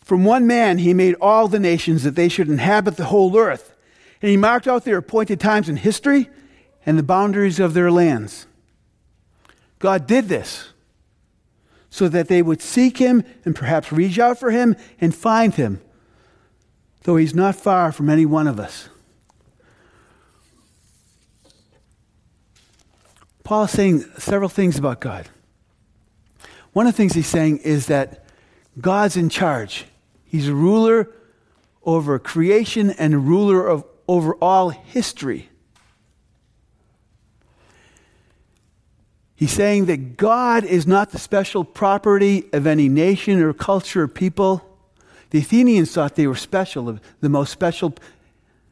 From 0.00 0.24
one 0.24 0.46
man 0.46 0.78
he 0.78 0.94
made 0.94 1.16
all 1.20 1.48
the 1.48 1.58
nations 1.58 2.04
that 2.04 2.14
they 2.14 2.28
should 2.28 2.48
inhabit 2.48 2.96
the 2.96 3.06
whole 3.06 3.36
earth. 3.36 3.74
And 4.22 4.30
he 4.30 4.36
marked 4.36 4.68
out 4.68 4.84
their 4.84 4.98
appointed 4.98 5.40
times 5.40 5.68
in 5.68 5.76
history 5.76 6.30
and 6.86 6.96
the 6.96 7.02
boundaries 7.02 7.58
of 7.58 7.74
their 7.74 7.90
lands. 7.90 8.46
God 9.80 10.06
did 10.06 10.28
this 10.28 10.68
so 11.90 12.08
that 12.08 12.28
they 12.28 12.42
would 12.42 12.62
seek 12.62 12.98
him 12.98 13.24
and 13.44 13.56
perhaps 13.56 13.90
reach 13.90 14.20
out 14.20 14.38
for 14.38 14.52
him 14.52 14.76
and 15.00 15.12
find 15.12 15.54
him, 15.54 15.80
though 17.06 17.14
he's 17.14 17.36
not 17.36 17.54
far 17.54 17.92
from 17.92 18.10
any 18.10 18.26
one 18.26 18.48
of 18.48 18.58
us. 18.58 18.88
Paul 23.44 23.62
is 23.62 23.70
saying 23.70 24.00
several 24.18 24.48
things 24.48 24.76
about 24.76 25.00
God. 25.00 25.28
One 26.72 26.88
of 26.88 26.94
the 26.94 26.96
things 26.96 27.12
he's 27.12 27.28
saying 27.28 27.58
is 27.58 27.86
that 27.86 28.24
God's 28.80 29.16
in 29.16 29.28
charge. 29.28 29.84
He's 30.24 30.48
a 30.48 30.54
ruler 30.54 31.12
over 31.84 32.18
creation 32.18 32.90
and 32.90 33.28
ruler 33.28 33.64
of, 33.64 33.84
over 34.08 34.34
all 34.42 34.70
history. 34.70 35.48
He's 39.36 39.52
saying 39.52 39.84
that 39.86 40.16
God 40.16 40.64
is 40.64 40.88
not 40.88 41.10
the 41.12 41.20
special 41.20 41.62
property 41.62 42.48
of 42.52 42.66
any 42.66 42.88
nation 42.88 43.40
or 43.40 43.52
culture 43.52 44.02
or 44.02 44.08
people. 44.08 44.65
The 45.30 45.38
Athenians 45.38 45.92
thought 45.92 46.14
they 46.14 46.26
were 46.26 46.36
special, 46.36 46.98
the 47.20 47.28
most 47.28 47.52
special, 47.52 47.94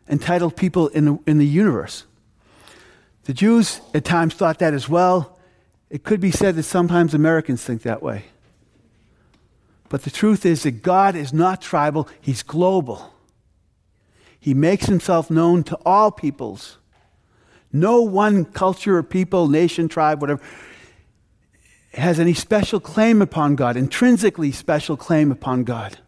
entitled 0.09 0.57
people 0.57 0.89
in 0.89 1.05
the, 1.05 1.19
in 1.27 1.39
the 1.39 1.47
universe. 1.47 2.05
The 3.25 3.33
Jews 3.33 3.81
at 3.95 4.05
times 4.05 4.35
thought 4.35 4.59
that 4.59 4.75
as 4.75 4.89
well. 4.89 5.39
It 5.91 6.05
could 6.05 6.21
be 6.21 6.31
said 6.31 6.57
that 6.57 6.65
sometimes 6.65 7.15
Americans 7.15 7.63
think 7.63 7.83
that 7.83 8.03
way. 8.03 8.27
But 9.89 10.03
the 10.03 10.11
truth 10.11 10.45
is 10.45 10.65
that 10.65 10.83
God 10.83 11.15
is 11.15 11.33
not 11.33 11.63
tribal, 11.63 12.09
He's 12.21 12.43
global. 12.43 13.13
He 14.39 14.55
makes 14.55 14.87
Himself 14.87 15.31
known 15.31 15.63
to 15.65 15.79
all 15.87 16.11
peoples. 16.11 16.79
No 17.73 18.03
one 18.03 18.45
culture 18.45 18.99
or 18.99 19.03
people, 19.03 19.49
nation, 19.49 19.89
tribe, 19.89 20.21
whatever, 20.21 20.41
has 21.95 22.21
any 22.21 22.35
special 22.35 22.81
claim 22.81 23.23
upon 23.23 23.57
God, 23.57 23.77
intrinsically 23.77 24.53
special 24.53 24.97
claim 24.97 25.33
upon 25.33 25.65
God. 25.65 25.99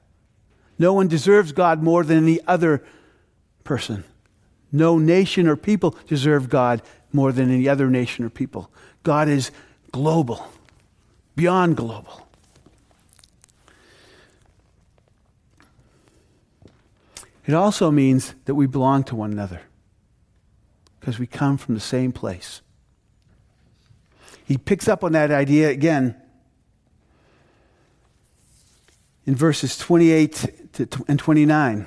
No 0.79 0.93
one 0.93 1.09
deserves 1.09 1.53
God 1.53 1.83
more 1.83 2.05
than 2.05 2.19
any 2.19 2.41
other 2.47 2.83
person. 3.65 4.05
No 4.73 4.99
nation 4.99 5.47
or 5.47 5.57
people 5.57 5.97
deserve 6.07 6.49
God 6.49 6.83
more 7.13 7.33
than 7.33 7.51
any 7.51 7.69
other 7.69 7.89
nation 7.89 8.25
or 8.25 8.31
people. 8.31 8.71
God 9.03 9.29
is 9.29 9.51
global, 9.93 10.49
beyond 11.35 11.77
global. 11.77 12.27
It 17.47 17.55
also 17.55 17.91
means 17.91 18.35
that 18.47 18.57
we 18.57 18.67
belong 18.67 19.05
to 19.05 19.15
one 19.15 19.33
another 19.33 19.61
because 20.99 21.19
we 21.19 21.27
come 21.29 21.57
from 21.57 21.75
the 21.75 21.81
same 21.81 22.13
place. 22.13 22.61
He 24.45 24.59
picks 24.59 24.89
up 24.89 25.05
on 25.05 25.13
that 25.13 25.31
idea 25.31 25.71
again 25.71 26.21
in 29.27 29.35
verses 29.35 29.77
28 29.77 30.73
to, 30.75 31.05
and 31.09 31.19
29. 31.19 31.87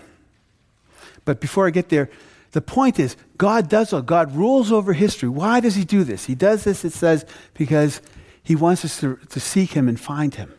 But 1.25 1.39
before 1.39 1.67
I 1.67 1.69
get 1.69 1.89
there, 1.89 2.09
the 2.51 2.61
point 2.61 2.99
is 2.99 3.15
God 3.37 3.69
does 3.69 3.93
all. 3.93 4.01
God 4.01 4.35
rules 4.35 4.71
over 4.71 4.93
history. 4.93 5.29
Why 5.29 5.59
does 5.59 5.75
he 5.75 5.85
do 5.85 6.03
this? 6.03 6.25
He 6.25 6.35
does 6.35 6.63
this, 6.63 6.83
it 6.83 6.93
says, 6.93 7.25
because 7.53 8.01
he 8.43 8.55
wants 8.55 8.83
us 8.83 8.99
to, 9.01 9.17
to 9.29 9.39
seek 9.39 9.71
him 9.71 9.87
and 9.87 9.99
find 9.99 10.35
him. 10.35 10.53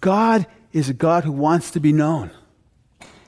God 0.00 0.46
is 0.72 0.88
a 0.88 0.94
God 0.94 1.24
who 1.24 1.32
wants 1.32 1.70
to 1.72 1.80
be 1.80 1.92
known. 1.92 2.30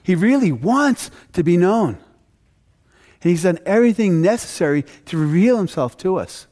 He 0.02 0.14
really 0.14 0.52
wants 0.52 1.10
to 1.34 1.44
be 1.44 1.56
known. 1.56 1.98
And 3.22 3.30
he's 3.30 3.44
done 3.44 3.58
everything 3.66 4.22
necessary 4.22 4.84
to 5.06 5.18
reveal 5.18 5.58
himself 5.58 5.96
to 5.98 6.16
us. 6.16 6.46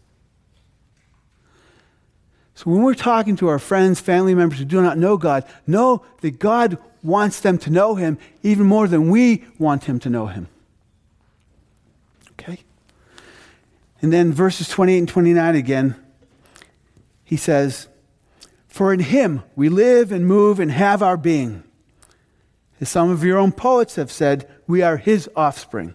So 2.60 2.70
when 2.70 2.82
we're 2.82 2.92
talking 2.92 3.36
to 3.36 3.48
our 3.48 3.58
friends, 3.58 4.00
family 4.00 4.34
members 4.34 4.58
who 4.58 4.66
do 4.66 4.82
not 4.82 4.98
know 4.98 5.16
God, 5.16 5.46
know 5.66 6.04
that 6.20 6.38
God 6.38 6.76
wants 7.02 7.40
them 7.40 7.56
to 7.56 7.70
know 7.70 7.94
him 7.94 8.18
even 8.42 8.66
more 8.66 8.86
than 8.86 9.08
we 9.08 9.44
want 9.58 9.84
him 9.84 9.98
to 10.00 10.10
know 10.10 10.26
him. 10.26 10.46
Okay? 12.32 12.58
And 14.02 14.12
then 14.12 14.34
verses 14.34 14.68
28 14.68 14.98
and 14.98 15.08
29 15.08 15.54
again, 15.54 15.96
he 17.24 17.38
says, 17.38 17.88
For 18.68 18.92
in 18.92 19.00
him 19.00 19.42
we 19.56 19.70
live 19.70 20.12
and 20.12 20.26
move 20.26 20.60
and 20.60 20.70
have 20.70 21.02
our 21.02 21.16
being. 21.16 21.62
As 22.78 22.90
some 22.90 23.08
of 23.08 23.24
your 23.24 23.38
own 23.38 23.52
poets 23.52 23.94
have 23.94 24.12
said, 24.12 24.46
we 24.66 24.82
are 24.82 24.98
his 24.98 25.30
offspring. 25.34 25.94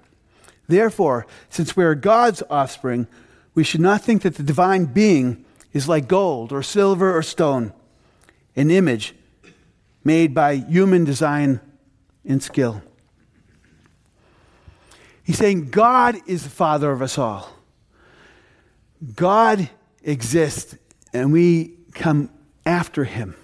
Therefore, 0.68 1.28
since 1.48 1.78
we 1.78 1.84
are 1.84 1.94
God's 1.94 2.42
offspring, 2.50 3.06
we 3.54 3.64
should 3.64 3.82
not 3.82 4.02
think 4.02 4.24
that 4.24 4.34
the 4.34 4.42
divine 4.42 4.86
being 4.86 5.45
is 5.76 5.90
like 5.90 6.08
gold 6.08 6.54
or 6.54 6.64
silver 6.64 7.16
or 7.16 7.22
stone, 7.22 7.74
an 8.56 8.72
image 8.72 9.14
made 10.04 10.34
by 10.34 10.56
human 10.56 11.04
design 11.04 11.60
and 12.26 12.42
skill. 12.42 12.82
He's 15.22 15.38
saying 15.38 15.72
God 15.72 16.16
is 16.28 16.44
the 16.44 16.50
Father 16.50 16.92
of 16.92 17.02
us 17.02 17.18
all. 17.18 17.52
God 19.16 19.70
exists, 20.02 20.78
and 21.12 21.34
we 21.34 21.74
come 21.94 22.30
after 22.66 23.04
him. 23.04 23.36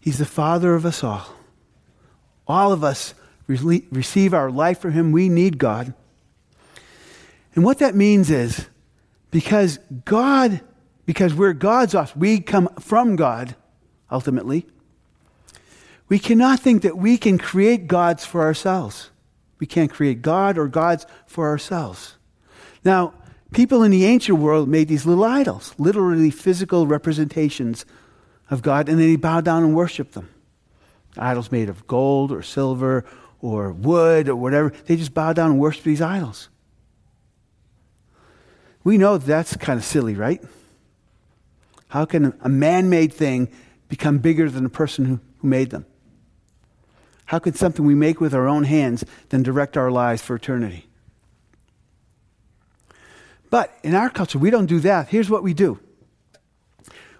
He's 0.00 0.18
the 0.18 0.26
Father 0.26 0.74
of 0.74 0.84
us 0.84 1.04
all. 1.04 1.26
All 2.48 2.72
of 2.72 2.82
us 2.82 3.14
re- 3.46 3.86
receive 3.92 4.34
our 4.34 4.50
life 4.50 4.80
from 4.80 4.92
Him. 4.92 5.12
We 5.12 5.28
need 5.28 5.58
God. 5.58 5.94
And 7.54 7.64
what 7.64 7.78
that 7.78 7.94
means 7.94 8.30
is 8.30 8.66
because 9.30 9.78
God, 10.04 10.60
because 11.06 11.34
we're 11.34 11.52
God's 11.52 11.94
offspring, 11.94 12.20
we 12.20 12.40
come 12.40 12.68
from 12.78 13.16
God 13.16 13.54
ultimately. 14.10 14.66
We 16.08 16.18
cannot 16.18 16.60
think 16.60 16.82
that 16.82 16.98
we 16.98 17.16
can 17.16 17.38
create 17.38 17.86
gods 17.86 18.24
for 18.24 18.42
ourselves. 18.42 19.10
We 19.60 19.66
can't 19.66 19.90
create 19.90 20.22
God 20.22 20.58
or 20.58 20.66
gods 20.66 21.06
for 21.26 21.48
ourselves. 21.48 22.16
Now, 22.84 23.14
people 23.52 23.82
in 23.82 23.90
the 23.90 24.04
ancient 24.04 24.38
world 24.38 24.68
made 24.68 24.88
these 24.88 25.06
little 25.06 25.24
idols, 25.24 25.74
literally 25.78 26.30
physical 26.30 26.86
representations 26.86 27.84
of 28.50 28.62
God, 28.62 28.88
and 28.88 28.98
then 28.98 29.06
they 29.06 29.16
bow 29.16 29.40
down 29.40 29.62
and 29.62 29.76
worship 29.76 30.12
them. 30.12 30.28
Idols 31.16 31.52
made 31.52 31.68
of 31.68 31.86
gold 31.86 32.32
or 32.32 32.42
silver 32.42 33.04
or 33.40 33.72
wood 33.72 34.28
or 34.28 34.36
whatever. 34.36 34.72
They 34.86 34.96
just 34.96 35.14
bow 35.14 35.32
down 35.32 35.52
and 35.52 35.60
worship 35.60 35.84
these 35.84 36.02
idols. 36.02 36.48
We 38.82 38.98
know 38.98 39.18
that's 39.18 39.56
kind 39.56 39.78
of 39.78 39.84
silly, 39.84 40.14
right? 40.14 40.42
How 41.88 42.04
can 42.04 42.34
a 42.40 42.48
man 42.48 42.88
made 42.88 43.12
thing 43.12 43.48
become 43.88 44.18
bigger 44.18 44.48
than 44.48 44.62
the 44.62 44.70
person 44.70 45.04
who, 45.04 45.20
who 45.38 45.48
made 45.48 45.70
them? 45.70 45.86
How 47.26 47.38
could 47.38 47.56
something 47.56 47.84
we 47.84 47.94
make 47.94 48.20
with 48.20 48.34
our 48.34 48.48
own 48.48 48.64
hands 48.64 49.04
then 49.28 49.42
direct 49.42 49.76
our 49.76 49.90
lives 49.90 50.22
for 50.22 50.34
eternity? 50.34 50.86
But 53.50 53.76
in 53.82 53.94
our 53.94 54.08
culture, 54.08 54.38
we 54.38 54.50
don't 54.50 54.66
do 54.66 54.80
that. 54.80 55.08
Here's 55.08 55.28
what 55.28 55.42
we 55.42 55.54
do 55.54 55.78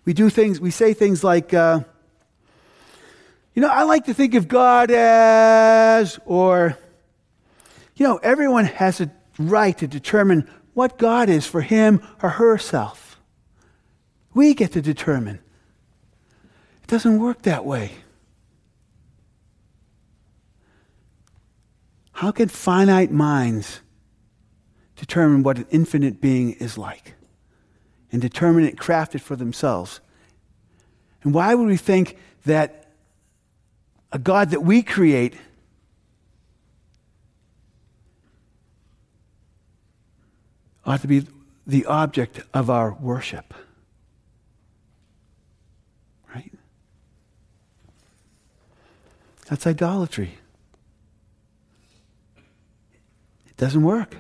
we 0.05 0.15
do 0.15 0.31
things, 0.31 0.61
we 0.61 0.71
say 0.71 0.95
things 0.95 1.23
like, 1.23 1.53
uh, 1.53 1.81
you 3.55 3.63
know, 3.63 3.69
I 3.69 3.83
like 3.83 4.07
to 4.07 4.15
think 4.15 4.35
of 4.35 4.49
God 4.49 4.91
as, 4.91 6.19
or, 6.25 6.79
you 7.97 8.07
know, 8.07 8.17
everyone 8.17 8.65
has 8.65 9.01
a 9.01 9.11
right 9.39 9.77
to 9.79 9.87
determine 9.87 10.49
what 10.81 10.99
God 10.99 11.29
is 11.29 11.47
for 11.47 11.61
him 11.61 12.03
or 12.23 12.31
herself. 12.31 13.21
We 14.35 14.55
get 14.55 14.73
to 14.73 14.83
determine. 14.83 15.39
It 16.83 16.87
doesn't 16.89 17.21
work 17.21 17.43
that 17.43 17.65
way. 17.65 17.93
How 22.13 22.33
can 22.33 22.49
finite 22.49 23.13
minds 23.13 23.81
determine 24.97 25.43
what 25.43 25.59
an 25.59 25.67
infinite 25.71 26.21
being 26.21 26.53
is 26.53 26.77
like? 26.77 27.15
and 28.13 28.21
determine 28.21 28.65
it, 28.65 28.79
craft 28.79 29.15
it 29.15 29.21
for 29.21 29.37
themselves. 29.37 30.01
And 31.23 31.35
why 31.35 31.55
would 31.55 31.69
we 31.69 31.77
think 31.77 32.17
that 32.45 32.91
a 34.13 34.19
God 34.19 34.51
that 34.51 34.61
we 34.61 34.83
create 34.83 35.35
ought 40.85 41.01
to 41.03 41.09
be 41.09 41.27
the 41.67 41.87
object 41.87 42.41
of 42.55 42.71
our 42.71 42.93
worship? 42.93 43.55
Right? 46.35 46.53
That's 49.49 49.67
idolatry. 49.67 50.39
It 53.49 53.57
doesn't 53.57 53.83
work. 53.83 54.17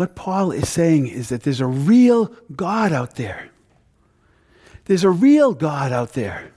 what 0.00 0.14
Paul 0.14 0.50
is 0.50 0.66
saying 0.66 1.08
is 1.08 1.28
that 1.28 1.42
there's 1.42 1.60
a 1.60 1.66
real 1.66 2.34
God 2.56 2.90
out 2.90 3.16
there. 3.16 3.50
There's 4.86 5.04
a 5.04 5.10
real 5.10 5.52
God 5.52 5.92
out 5.92 6.14
there. 6.14 6.52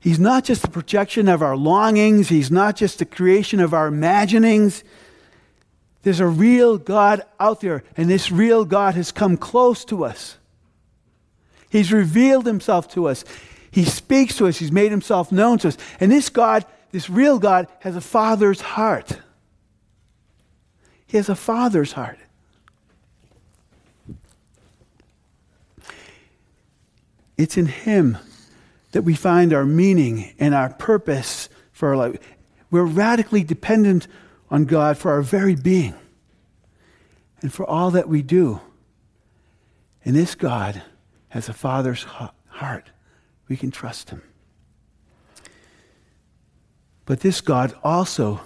He's 0.00 0.18
not 0.18 0.44
just 0.44 0.62
the 0.62 0.70
projection 0.70 1.28
of 1.28 1.42
our 1.42 1.56
longings, 1.56 2.28
He's 2.28 2.50
not 2.50 2.74
just 2.74 2.98
the 2.98 3.04
creation 3.04 3.60
of 3.60 3.74
our 3.74 3.86
imaginings. 3.86 4.82
There's 6.02 6.20
a 6.20 6.26
real 6.26 6.78
God 6.78 7.22
out 7.38 7.60
there, 7.60 7.84
and 7.96 8.08
this 8.08 8.32
real 8.32 8.64
God 8.64 8.94
has 8.94 9.12
come 9.12 9.36
close 9.36 9.84
to 9.86 10.04
us. 10.04 10.38
He's 11.68 11.92
revealed 11.92 12.46
Himself 12.46 12.88
to 12.94 13.06
us. 13.06 13.24
He 13.70 13.84
speaks 13.84 14.36
to 14.38 14.48
us. 14.48 14.56
He's 14.56 14.72
made 14.72 14.90
Himself 14.90 15.30
known 15.30 15.58
to 15.58 15.68
us. 15.68 15.76
And 16.00 16.10
this 16.10 16.30
God, 16.30 16.64
this 16.90 17.10
real 17.10 17.38
God, 17.38 17.68
has 17.80 17.94
a 17.94 18.00
Father's 18.00 18.62
heart. 18.62 19.20
He 21.10 21.16
has 21.16 21.28
a 21.28 21.34
father's 21.34 21.90
heart. 21.90 22.18
It's 27.36 27.56
in 27.56 27.66
Him 27.66 28.16
that 28.92 29.02
we 29.02 29.14
find 29.14 29.52
our 29.52 29.64
meaning 29.64 30.34
and 30.38 30.54
our 30.54 30.72
purpose 30.74 31.48
for 31.72 31.90
our 31.90 31.96
life. 31.96 32.18
We're 32.70 32.84
radically 32.84 33.44
dependent 33.44 34.06
on 34.50 34.64
God 34.64 34.98
for 34.98 35.12
our 35.12 35.22
very 35.22 35.54
being 35.54 35.94
and 37.40 37.52
for 37.52 37.64
all 37.64 37.90
that 37.92 38.08
we 38.08 38.22
do. 38.22 38.60
And 40.04 40.16
this 40.16 40.34
God 40.34 40.82
has 41.28 41.48
a 41.48 41.52
father's 41.52 42.04
heart. 42.48 42.90
We 43.48 43.56
can 43.56 43.70
trust 43.70 44.10
Him. 44.10 44.22
But 47.04 47.20
this 47.20 47.40
God 47.40 47.74
also 47.82 48.40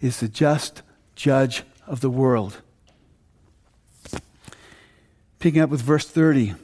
is 0.00 0.20
the 0.20 0.28
just 0.28 0.82
judge 1.16 1.62
of 1.86 2.00
the 2.00 2.10
world. 2.10 2.60
Picking 5.38 5.60
up 5.60 5.70
with 5.70 5.80
verse 5.80 6.06
30. 6.06 6.54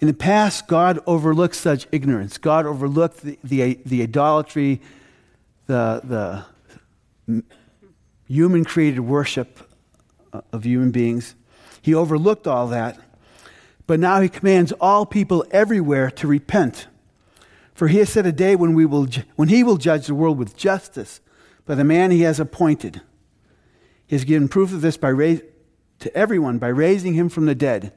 In 0.00 0.06
the 0.06 0.14
past, 0.14 0.66
God 0.66 0.98
overlooked 1.06 1.54
such 1.54 1.86
ignorance. 1.92 2.38
God 2.38 2.64
overlooked 2.64 3.22
the, 3.22 3.38
the, 3.44 3.78
the 3.84 4.02
idolatry, 4.02 4.80
the, 5.66 6.44
the 7.26 7.44
human 8.26 8.64
created 8.64 9.00
worship 9.00 9.60
uh, 10.32 10.40
of 10.52 10.64
human 10.64 10.90
beings. 10.90 11.34
He 11.82 11.94
overlooked 11.94 12.46
all 12.46 12.66
that. 12.68 12.98
But 13.86 14.00
now 14.00 14.20
he 14.20 14.28
commands 14.28 14.72
all 14.80 15.04
people 15.04 15.44
everywhere 15.50 16.10
to 16.12 16.26
repent. 16.26 16.86
For 17.74 17.88
he 17.88 17.98
has 17.98 18.08
set 18.10 18.24
a 18.24 18.32
day 18.32 18.56
when, 18.56 18.74
we 18.74 18.86
will, 18.86 19.06
when 19.36 19.48
he 19.48 19.62
will 19.62 19.76
judge 19.76 20.06
the 20.06 20.14
world 20.14 20.38
with 20.38 20.56
justice 20.56 21.20
by 21.66 21.74
the 21.74 21.84
man 21.84 22.10
he 22.10 22.22
has 22.22 22.40
appointed. 22.40 23.02
He 24.06 24.16
has 24.16 24.24
given 24.24 24.48
proof 24.48 24.72
of 24.72 24.80
this 24.80 24.96
by 24.96 25.12
to 25.98 26.16
everyone 26.16 26.58
by 26.58 26.68
raising 26.68 27.14
him 27.14 27.28
from 27.28 27.46
the 27.46 27.54
dead. 27.54 27.92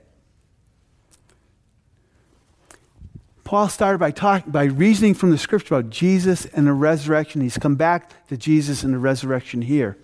Paul 3.54 3.70
started 3.70 4.00
by 4.00 4.10
talking 4.10 4.52
by 4.52 4.64
reasoning 4.64 5.14
from 5.14 5.30
the 5.30 5.38
scripture 5.38 5.76
about 5.76 5.92
Jesus 5.92 6.46
and 6.46 6.66
the 6.66 6.74
resurrection. 6.74 7.40
He's 7.40 7.60
come 7.60 7.76
back 7.76 8.28
to 8.30 8.36
Jesus 8.36 8.84
and 8.84 8.92
the 8.92 8.98
resurrection 8.98 9.62
here. 9.62 9.96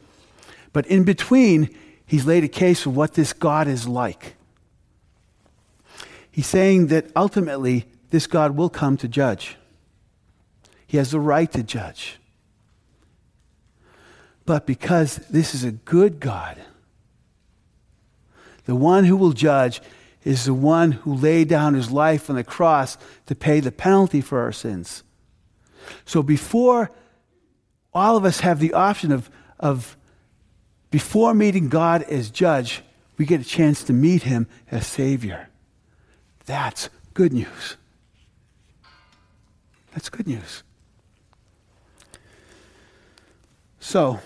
But 0.72 0.86
in 0.86 1.04
between, 1.04 1.76
he's 2.06 2.28
laid 2.28 2.44
a 2.44 2.48
case 2.48 2.84
for 2.84 2.92
what 2.92 3.16
this 3.16 3.34
God 3.34 3.68
is 3.68 3.88
like. 3.88 4.36
He's 6.30 6.46
saying 6.46 6.88
that 6.90 7.08
ultimately 7.16 7.88
this 8.12 8.28
God 8.28 8.56
will 8.56 8.70
come 8.70 8.98
to 8.98 9.08
judge. 9.08 9.58
He 10.86 10.98
has 10.98 11.10
the 11.10 11.20
right 11.20 11.52
to 11.54 11.64
judge. 11.64 12.20
But 14.46 14.68
because 14.68 15.16
this 15.32 15.56
is 15.56 15.64
a 15.64 15.72
good 15.72 16.20
God, 16.20 16.56
the 18.66 18.76
one 18.76 19.06
who 19.06 19.18
will 19.18 19.34
judge 19.34 19.82
is 20.24 20.46
the 20.46 20.54
one 20.54 20.92
who 20.92 21.14
laid 21.14 21.48
down 21.48 21.74
his 21.74 21.92
life 21.92 22.30
on 22.30 22.36
the 22.36 22.44
cross 22.44 22.98
to 23.26 23.36
pay 23.36 23.60
the 23.60 23.72
penalty 23.72 24.22
for 24.22 24.42
our 24.42 24.52
sins. 24.52 25.04
So 26.06 26.22
before 26.22 26.92
all 27.94 28.18
of 28.18 28.26
us 28.26 28.42
have 28.42 28.60
the 28.60 28.74
option 28.74 29.12
of, 29.12 29.30
of 29.60 29.98
before 30.92 31.34
meeting 31.34 31.70
God 31.70 32.04
as 32.04 32.30
judge, 32.30 32.84
we 33.18 33.26
get 33.26 33.42
a 33.42 33.46
chance 33.46 33.84
to 33.84 33.94
meet 33.94 34.24
him 34.24 34.48
as 34.72 34.88
Savior. 34.88 35.50
That's 36.46 36.90
good 37.14 37.34
news. 37.34 37.78
That's 39.94 40.10
good 40.10 40.28
news. 40.28 40.64
So, 43.80 44.20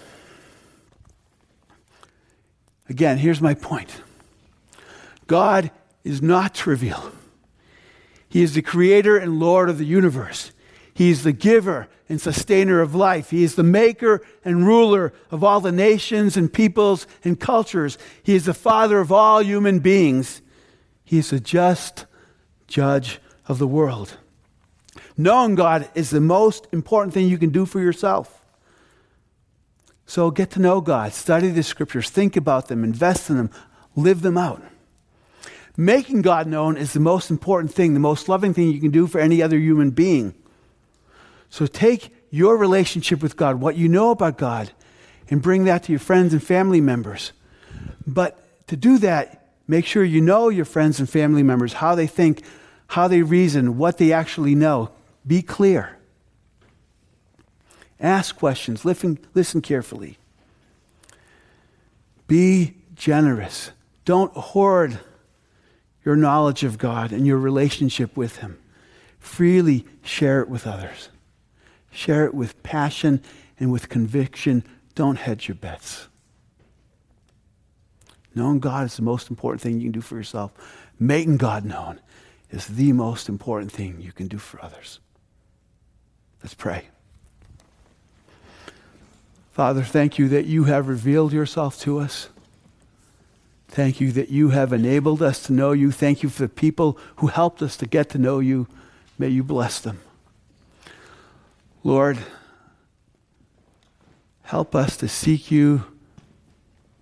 again, 2.90 3.18
here's 3.18 3.42
my 3.42 3.54
point 3.54 3.90
God 5.28 5.72
is 6.04 6.22
not 6.22 6.54
trivial. 6.54 7.12
He 8.28 8.42
is 8.42 8.54
the 8.54 8.62
creator 8.62 9.18
and 9.18 9.40
Lord 9.40 9.70
of 9.70 9.78
the 9.78 9.86
universe. 9.86 10.52
He 10.94 11.10
is 11.10 11.24
the 11.24 11.34
giver 11.34 11.88
and 12.10 12.20
sustainer 12.20 12.82
of 12.82 12.94
life. 12.94 13.30
He 13.30 13.44
is 13.44 13.56
the 13.56 13.64
maker 13.64 14.22
and 14.44 14.66
ruler 14.66 15.14
of 15.32 15.44
all 15.44 15.60
the 15.60 15.72
nations 15.72 16.36
and 16.36 16.52
peoples 16.52 17.08
and 17.24 17.40
cultures. 17.40 17.98
He 18.22 18.36
is 18.36 18.46
the 18.46 18.54
father 18.54 19.00
of 19.00 19.12
all 19.12 19.42
human 19.42 19.80
beings. 19.80 20.42
He 21.04 21.18
is 21.20 21.32
a 21.32 21.40
just 21.40 22.06
judge 22.68 23.20
of 23.48 23.60
the 23.60 23.68
world. 23.68 24.18
Knowing 25.16 25.56
God 25.56 25.90
is 25.96 26.10
the 26.10 26.22
most 26.22 26.68
important 26.72 27.14
thing 27.14 27.28
you 27.28 27.38
can 27.38 27.50
do 27.52 27.66
for 27.66 27.80
yourself. 27.80 28.44
So 30.06 30.32
get 30.32 30.52
to 30.52 30.60
know 30.60 30.82
God, 30.82 31.14
study 31.14 31.50
the 31.50 31.64
scriptures, 31.64 32.10
think 32.10 32.36
about 32.36 32.68
them, 32.68 32.84
invest 32.84 33.30
in 33.30 33.38
them, 33.38 33.50
live 33.96 34.22
them 34.22 34.38
out. 34.38 34.62
Making 35.76 36.22
God 36.22 36.48
known 36.48 36.78
is 36.78 36.94
the 36.94 37.00
most 37.00 37.32
important 37.32 37.74
thing, 37.74 37.94
the 37.94 38.00
most 38.00 38.30
loving 38.30 38.54
thing 38.54 38.72
you 38.72 38.80
can 38.80 38.92
do 38.92 39.08
for 39.08 39.20
any 39.20 39.42
other 39.42 39.58
human 39.58 39.90
being. 39.90 40.36
So 41.50 41.66
take 41.66 42.14
your 42.30 42.58
relationship 42.58 43.22
with 43.22 43.38
God, 43.38 43.60
what 43.60 43.76
you 43.76 43.90
know 43.90 44.12
about 44.12 44.38
God, 44.38 44.72
and 45.30 45.42
bring 45.42 45.66
that 45.66 45.84
to 45.84 45.92
your 45.92 46.00
friends 46.00 46.34
and 46.34 46.44
family 46.44 46.82
members. 46.82 47.32
But 48.06 48.40
to 48.68 48.76
do 48.76 48.98
that, 49.00 49.48
make 49.68 49.86
sure 49.86 50.04
you 50.04 50.22
know 50.22 50.50
your 50.50 50.66
friends 50.66 51.00
and 51.00 51.10
family 51.10 51.44
members, 51.44 51.74
how 51.74 51.96
they 51.96 52.08
think, 52.08 52.44
how 52.88 53.08
they 53.08 53.22
reason, 53.22 53.78
what 53.78 53.98
they 53.98 54.12
actually 54.14 54.56
know. 54.56 54.92
Be 55.26 55.42
clear. 55.42 55.98
Ask 58.00 58.36
questions, 58.36 58.84
listen, 58.84 59.18
listen 59.34 59.62
carefully. 59.62 60.18
Be 62.28 62.76
generous. 62.96 63.72
Don't 64.06 64.34
hoard 64.34 65.00
your 66.06 66.16
knowledge 66.16 66.64
of 66.64 66.78
God 66.78 67.12
and 67.12 67.26
your 67.26 67.38
relationship 67.38 68.16
with 68.18 68.38
Him. 68.38 68.60
Freely 69.20 69.86
share 70.04 70.42
it 70.42 70.50
with 70.50 70.68
others. 70.68 71.10
Share 71.92 72.26
it 72.26 72.34
with 72.34 72.62
passion 72.64 73.22
and 73.60 73.72
with 73.72 73.90
conviction. 73.90 74.64
Don't 74.96 75.18
hedge 75.18 75.48
your 75.48 75.56
bets. 75.56 76.08
Knowing 78.36 78.60
God 78.60 78.86
is 78.88 78.96
the 78.98 79.04
most 79.04 79.30
important 79.30 79.62
thing 79.62 79.80
you 79.80 79.84
can 79.84 79.92
do 79.92 80.02
for 80.02 80.16
yourself. 80.16 80.52
Making 81.00 81.38
God 81.38 81.66
known 81.66 82.00
is 82.50 82.68
the 82.68 82.92
most 82.94 83.30
important 83.30 83.72
thing 83.72 84.02
you 84.02 84.12
can 84.12 84.28
do 84.28 84.38
for 84.38 84.64
others. 84.64 85.00
Let's 86.42 86.54
pray. 86.54 86.88
Father, 89.52 89.84
thank 89.84 90.18
you 90.18 90.28
that 90.30 90.46
you 90.46 90.64
have 90.64 90.88
revealed 90.88 91.32
yourself 91.32 91.80
to 91.82 92.00
us. 92.00 92.30
Thank 93.74 94.00
you 94.00 94.12
that 94.12 94.30
you 94.30 94.50
have 94.50 94.72
enabled 94.72 95.24
us 95.24 95.42
to 95.48 95.52
know 95.52 95.72
you. 95.72 95.92
Thank 95.92 96.22
you 96.22 96.30
for 96.30 96.44
the 96.44 96.48
people 96.48 96.96
who 97.16 97.26
helped 97.26 97.60
us 97.64 97.76
to 97.78 97.88
get 97.88 98.08
to 98.10 98.20
know 98.20 98.38
you. 98.38 98.68
May 99.18 99.30
you 99.30 99.44
bless 99.44 99.80
them. 99.80 100.00
Lord, 101.84 102.20
help 104.44 104.76
us 104.76 104.96
to 104.98 105.08
seek 105.08 105.50
you 105.50 105.86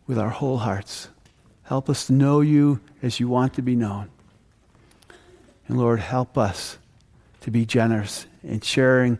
with 0.07 0.17
our 0.17 0.29
whole 0.29 0.59
hearts. 0.59 1.09
Help 1.63 1.89
us 1.89 2.05
to 2.05 2.13
know 2.13 2.39
you 2.39 2.79
as 3.03 3.19
you 3.19 3.27
want 3.27 3.53
to 3.55 3.61
be 3.61 3.75
known. 3.75 4.09
And 5.67 5.77
Lord, 5.77 5.99
help 5.99 6.37
us 6.37 6.77
to 7.41 7.51
be 7.51 7.65
generous 7.65 8.27
in 8.45 8.61
sharing 8.61 9.19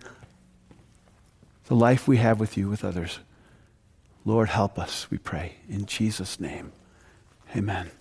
the 1.65 1.75
life 1.75 2.07
we 2.07 2.15
have 2.15 2.39
with 2.39 2.55
you 2.55 2.69
with 2.69 2.85
others. 2.85 3.19
Lord, 4.23 4.47
help 4.47 4.79
us, 4.79 5.11
we 5.11 5.17
pray. 5.17 5.55
In 5.67 5.85
Jesus' 5.85 6.39
name. 6.39 6.71
Amen. 7.55 8.00